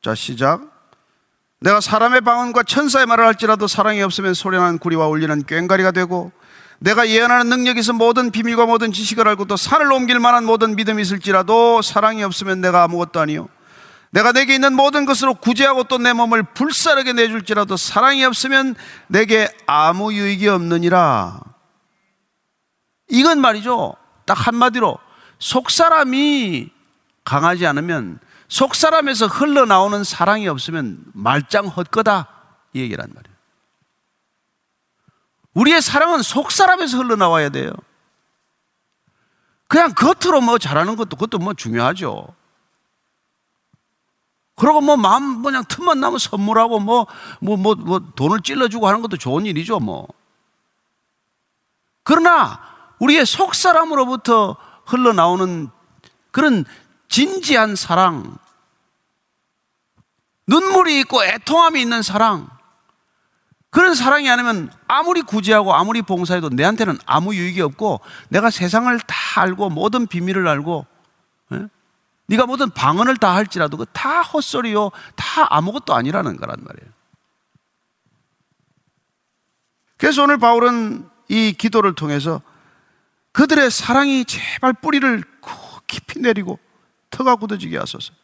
[0.03, 0.61] 자 시작.
[1.61, 6.31] 내가 사람의 방언과 천사의 말을 할지라도 사랑이 없으면 소리나는 구리와 울리는 꽹가리가 되고
[6.79, 11.81] 내가 예언하는 있어 모든 비밀과 모든 지식을 알고 또 산을 옮길 만한 모든 믿음이 있을지라도
[11.81, 13.49] 사랑이 없으면 내가 아무것도 아니요.
[14.11, 18.77] 내가 내게 있는 모든 것으로 구제하고 또 내 몸을 불사르게 내줄지라도 사랑이 없으면
[19.07, 21.41] 내게 아무 유익이 없느니라.
[23.09, 23.95] 이건 말이죠.
[24.27, 24.99] 딱 한마디로
[25.39, 26.71] 속사람이
[27.25, 32.29] 강하지 않으면 속사람에서 흘러나오는 사랑이 없으면 말짱 헛거다
[32.73, 33.37] 이 얘기란 말이에요.
[35.55, 37.71] 우리의 사랑은 속사람에서 흘러나와야 돼요.
[39.69, 42.29] 그냥 겉으로 뭐 잘하는 것도 그것도 뭐 중요하죠.
[44.55, 47.07] 그러고 뭐 마음 그냥 틈만 나면 선물하고 뭐
[47.41, 50.07] 뭐 뭐 뭐 돈을 찔러주고 하는 것도 좋은 일이죠 뭐.
[52.05, 52.61] 그러나
[53.01, 54.57] 우리의 속 사람으로부터
[54.87, 55.69] 흘러나오는
[56.31, 56.65] 그런
[57.09, 58.37] 진지한 사랑,
[60.47, 62.49] 눈물이 있고 애통함이 있는 사랑,
[63.71, 69.69] 그런 사랑이 아니면 아무리 구제하고 아무리 봉사해도 내한테는 아무 유익이 없고 내가 세상을 다 알고
[69.69, 70.87] 모든 비밀을 알고
[71.53, 71.69] 예?
[72.29, 76.91] 네가 모든 방언을 다 할지라도 그다 헛소리요 다 아무것도 아니라는 거란 말이에요.
[79.99, 82.41] 그래서 오늘 바울은 이 기도를 통해서
[83.37, 85.23] 그들의 사랑이 제발 뿌리를
[85.87, 86.59] 깊이 내리고
[87.11, 88.15] 터가 굳어지게 하소서.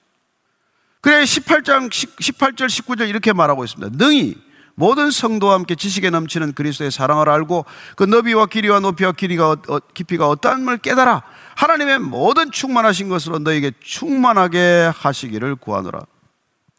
[1.02, 3.98] 그래 18장 18절 19절 이렇게 말하고 있습니다.
[3.98, 4.36] 능히
[4.74, 9.80] 모든 성도와 함께 지식에 넘치는 그리스도의 사랑을 알고 그 너비와 길이와 높이와 길이가 어, 어,
[9.80, 11.22] 깊이가 어떠함을 깨달아
[11.56, 16.06] 하나님의 모든 충만하신 것으로 너에게 충만하게 하시기를 구하노라.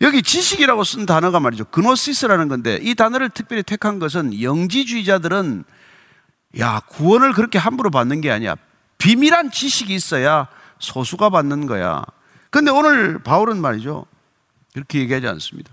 [0.02, 1.66] 여기 지식이라고 쓴 단어가 말이죠.
[1.66, 5.66] 그노시스라는 건데 이 단어를 특별히 택한 것은 영지주의자들은
[6.60, 8.56] 야, 구원을 그렇게 함부로 받는 게 아니야.
[8.98, 10.48] 비밀한 지식이 있어야
[10.80, 12.04] 소수가 받는 거야.
[12.50, 14.06] 근데 오늘 바울은 말이죠.
[14.74, 15.72] 그렇게 얘기하지 않습니다.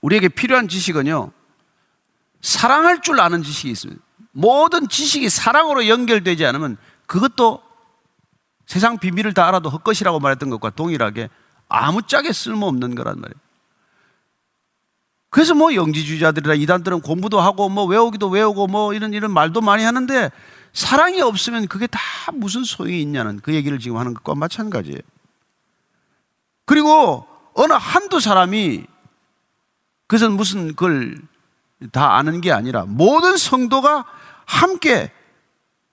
[0.00, 1.32] 우리에게 필요한 지식은요,
[2.40, 4.00] 사랑할 줄 아는 지식이 있습니다.
[4.32, 6.76] 모든 지식이 사랑으로 연결되지 않으면
[7.06, 7.62] 그것도
[8.66, 11.28] 세상 비밀을 다 알아도 헛것이라고 말했던 것과 동일하게
[11.68, 13.47] 아무짝에 쓸모없는 거란 말이에요.
[15.30, 20.30] 그래서 뭐 영지주의자들이나 이단들은 공부도 하고 뭐 외우기도 외우고 뭐 이런 이런 말도 많이 하는데
[20.72, 22.00] 사랑이 없으면 그게 다
[22.32, 25.00] 무슨 소용이 있냐는 그 얘기를 지금 하는 것과 마찬가지예요.
[26.64, 28.84] 그리고 어느 한두 사람이
[30.06, 31.20] 그것은 무슨 그걸
[31.92, 34.04] 다 아는 게 아니라 모든 성도가
[34.46, 35.12] 함께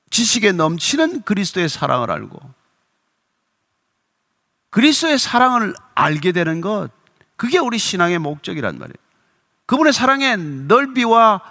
[0.10, 2.40] 지식에 넘치는 그리스도의 사랑을 알고
[4.70, 6.90] 그리스도의 사랑을 알게 되는 것
[7.36, 9.05] 그게 우리 신앙의 목적이란 말이에요.
[9.66, 11.42] 그분의 사랑의 넓이와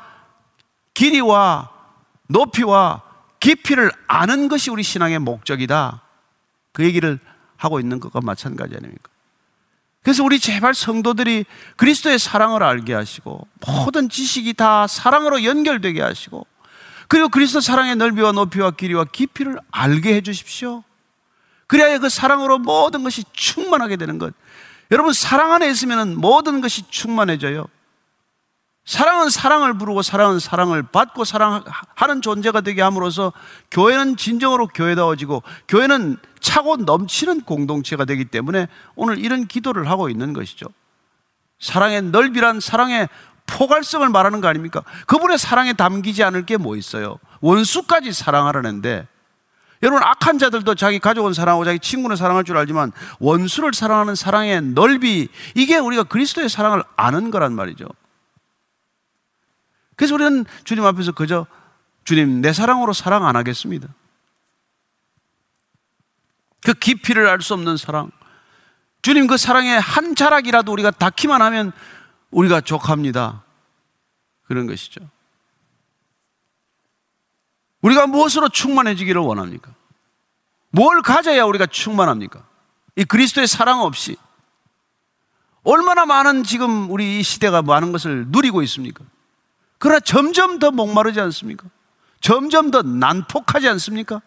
[0.95, 1.71] 길이와
[2.29, 3.03] 높이와
[3.41, 6.03] 깊이를 아는 것이 우리 신앙의 목적이다.
[6.73, 7.19] 그 얘기를
[7.57, 9.11] 하고 있는 것과 마찬가지 아닙니까?
[10.03, 11.47] 그래서 우리 제발 성도들이
[11.77, 16.47] 그리스도의 사랑을 알게 하시고 모든 지식이 다 사랑으로 연결되게 하시고
[17.09, 20.85] 그리고 그리스도 사랑의 넓이와 높이와 길이와 깊이를 알게 해 주십시오.
[21.67, 24.35] 그래야 그 사랑으로 모든 것이 충만하게 되는 것.
[24.91, 27.67] 여러분 사랑 안에 있으면 모든 것이 충만해져요.
[28.85, 33.33] 사랑은 사랑을 부르고 사랑은 사랑을 받고 사랑하는 존재가 되게 함으로써
[33.71, 40.67] 교회는 진정으로 교회다워지고 교회는 차고 넘치는 공동체가 되기 때문에 오늘 이런 기도를 하고 있는 것이죠.
[41.59, 43.09] 사랑의 넓이란 사랑의
[43.47, 44.83] 포괄성을 말하는 거 아닙니까?
[45.07, 47.19] 그분의 사랑에 담기지 않을 게 뭐 있어요?
[47.41, 49.07] 원수까지 사랑하라는데
[49.83, 55.29] 여러분 악한 자들도 자기 가족은 사랑하고 자기 친구는 사랑할 줄 알지만 원수를 사랑하는 사랑의 넓이
[55.55, 57.87] 이게 우리가 그리스도의 사랑을 아는 거란 말이죠.
[59.97, 61.47] 그래서 우리는 주님 앞에서 그저
[62.05, 63.89] 주님 내 사랑으로 사랑 안 하겠습니다.
[66.63, 68.11] 그 깊이를 알 수 없는 사랑.
[69.03, 71.73] 주님 그 사랑의 한 자락이라도 우리가 닿기만 하면
[72.31, 73.45] 우리가 족합니다.
[74.45, 75.01] 그런 것이죠.
[77.83, 79.75] 우리가 무엇으로 충만해지기를 원합니까?
[80.71, 82.43] 뭘 가져야 우리가 충만합니까?
[82.97, 84.17] 이 그리스도의 사랑 없이
[85.65, 89.05] 얼마나 많은 지금 우리 이 시대가 많은 것을 누리고 있습니까?
[89.85, 91.69] 그러나 점점 더 목마르지 않습니까?
[92.23, 94.23] 점점 더 난폭하지 않습니까?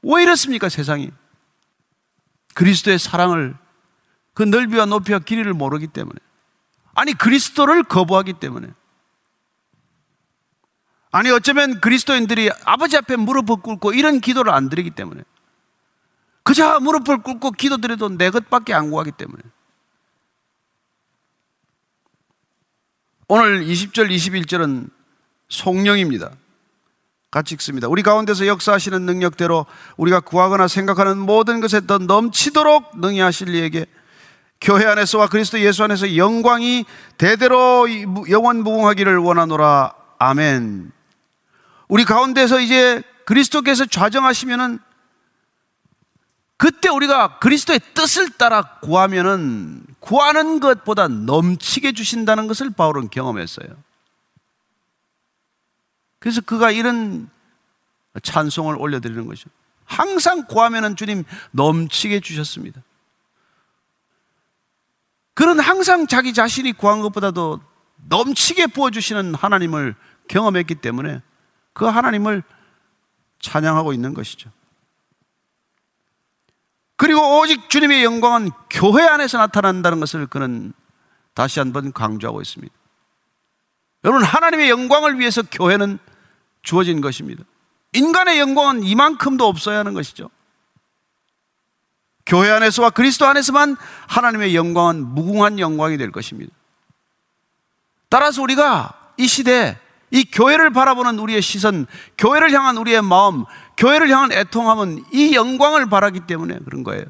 [0.00, 1.10] 왜 이렇습니까, 세상이?
[2.54, 3.54] 그리스도의 사랑을
[4.32, 6.18] 그 넓이와 높이와 길이를 모르기 때문에.
[6.94, 8.68] 아니, 그리스도를 거부하기 때문에.
[11.10, 15.22] 아니, 어쩌면 그리스도인들이 아버지 앞에 무릎을 꿇고 이런 기도를 안 드리기 때문에.
[16.44, 19.42] 그저 무릎을 꿇고 기도 드려도 내 것밖에 안 구하기 때문에.
[23.28, 24.93] 오늘 20절, 21절은
[25.54, 26.30] 송령입니다.
[27.30, 27.88] 같이 읽습니다.
[27.88, 33.86] 우리 가운데서 역사하시는 능력대로 우리가 구하거나 생각하는 모든 것에 더 넘치도록 능히 하실 이에게
[34.60, 36.84] 교회 안에서와 그리스도 예수 안에서 영광이
[37.18, 37.86] 대대로
[38.30, 39.94] 영원 무궁하기를 원하노라.
[40.18, 40.92] 아멘.
[41.88, 44.78] 우리 가운데서 이제 그리스도께서 좌정하시면은
[46.56, 53.68] 그때 우리가 그리스도의 뜻을 따라 구하면은 구하는 것보다 넘치게 주신다는 것을 바울은 경험했어요.
[56.24, 57.28] 그래서 그가 이런
[58.22, 59.50] 찬송을 올려드리는 거죠.
[59.84, 62.80] 항상 구하면은 주님 넘치게 주셨습니다.
[65.34, 67.60] 그런 항상 자기 자신이 구한 것보다도
[68.08, 69.96] 넘치게 부어주시는 하나님을
[70.28, 71.20] 경험했기 때문에
[71.74, 72.42] 그 하나님을
[73.40, 74.50] 찬양하고 있는 것이죠.
[76.96, 80.72] 그리고 오직 주님의 영광은 교회 안에서 나타난다는 것을 그는
[81.34, 82.74] 다시 한번 강조하고 있습니다.
[84.04, 85.98] 여러분, 하나님의 영광을 위해서 교회는
[86.64, 87.44] 주어진 것입니다.
[87.92, 90.28] 인간의 영광은 이만큼도 없어야 하는 것이죠.
[92.26, 93.76] 교회 안에서와 그리스도 안에서만
[94.08, 96.52] 하나님의 영광은 무궁한 영광이 될 것입니다.
[98.08, 99.78] 따라서 우리가 이 시대
[100.10, 101.86] 이 교회를 바라보는 우리의 시선,
[102.18, 103.44] 교회를 향한 우리의 마음,
[103.76, 107.04] 교회를 향한 애통함은 이 영광을 바라기 때문에 그런 거예요.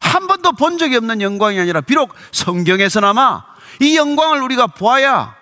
[0.00, 3.44] 한 번도 본 적이 없는 영광이 아니라 비록 성경에서나마
[3.80, 5.37] 이 영광을 우리가 보아야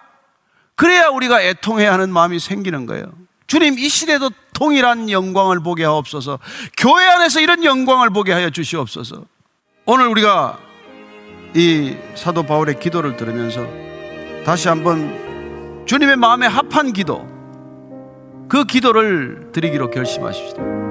[0.77, 3.07] 그래야 우리가 애통해야 하는 마음이 생기는 거예요.
[3.46, 6.38] 주님 이 시대도 동일한 영광을 보게 하옵소서.
[6.76, 9.25] 교회 안에서 이런 영광을 보게 하여 주시옵소서.
[9.87, 10.59] 오늘 우리가
[11.55, 13.67] 이 사도 바울의 기도를 들으면서
[14.45, 17.26] 다시 한번 주님의 마음에 합한 기도,
[18.49, 20.86] 그 기도를 드리기로 결심하십시다.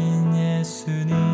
[0.00, 1.29] 신 예수님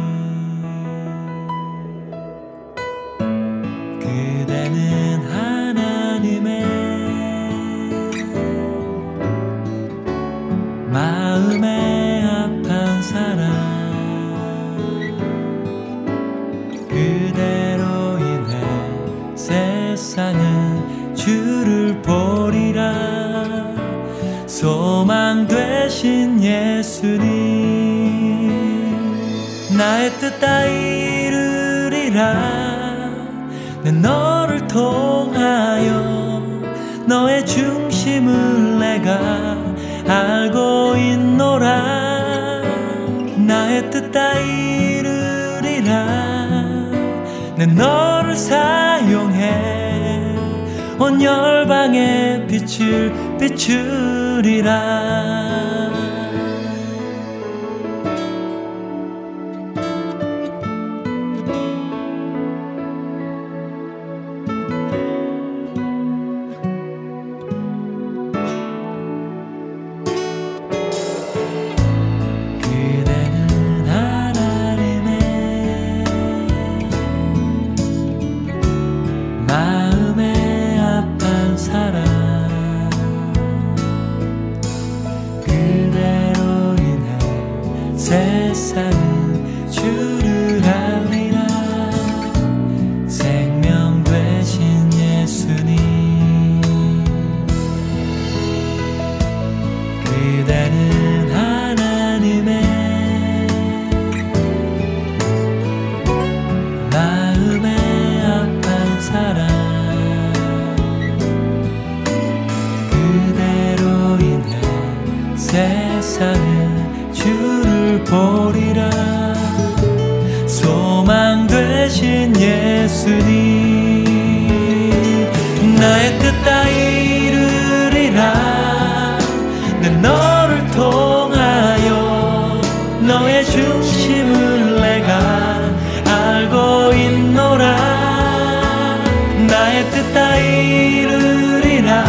[139.93, 142.05] 뜻 다 이루리라.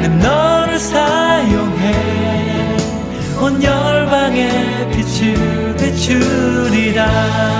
[0.00, 1.94] 난 너를 사용해.
[3.40, 7.59] 온 열방에 빛을 비추리라.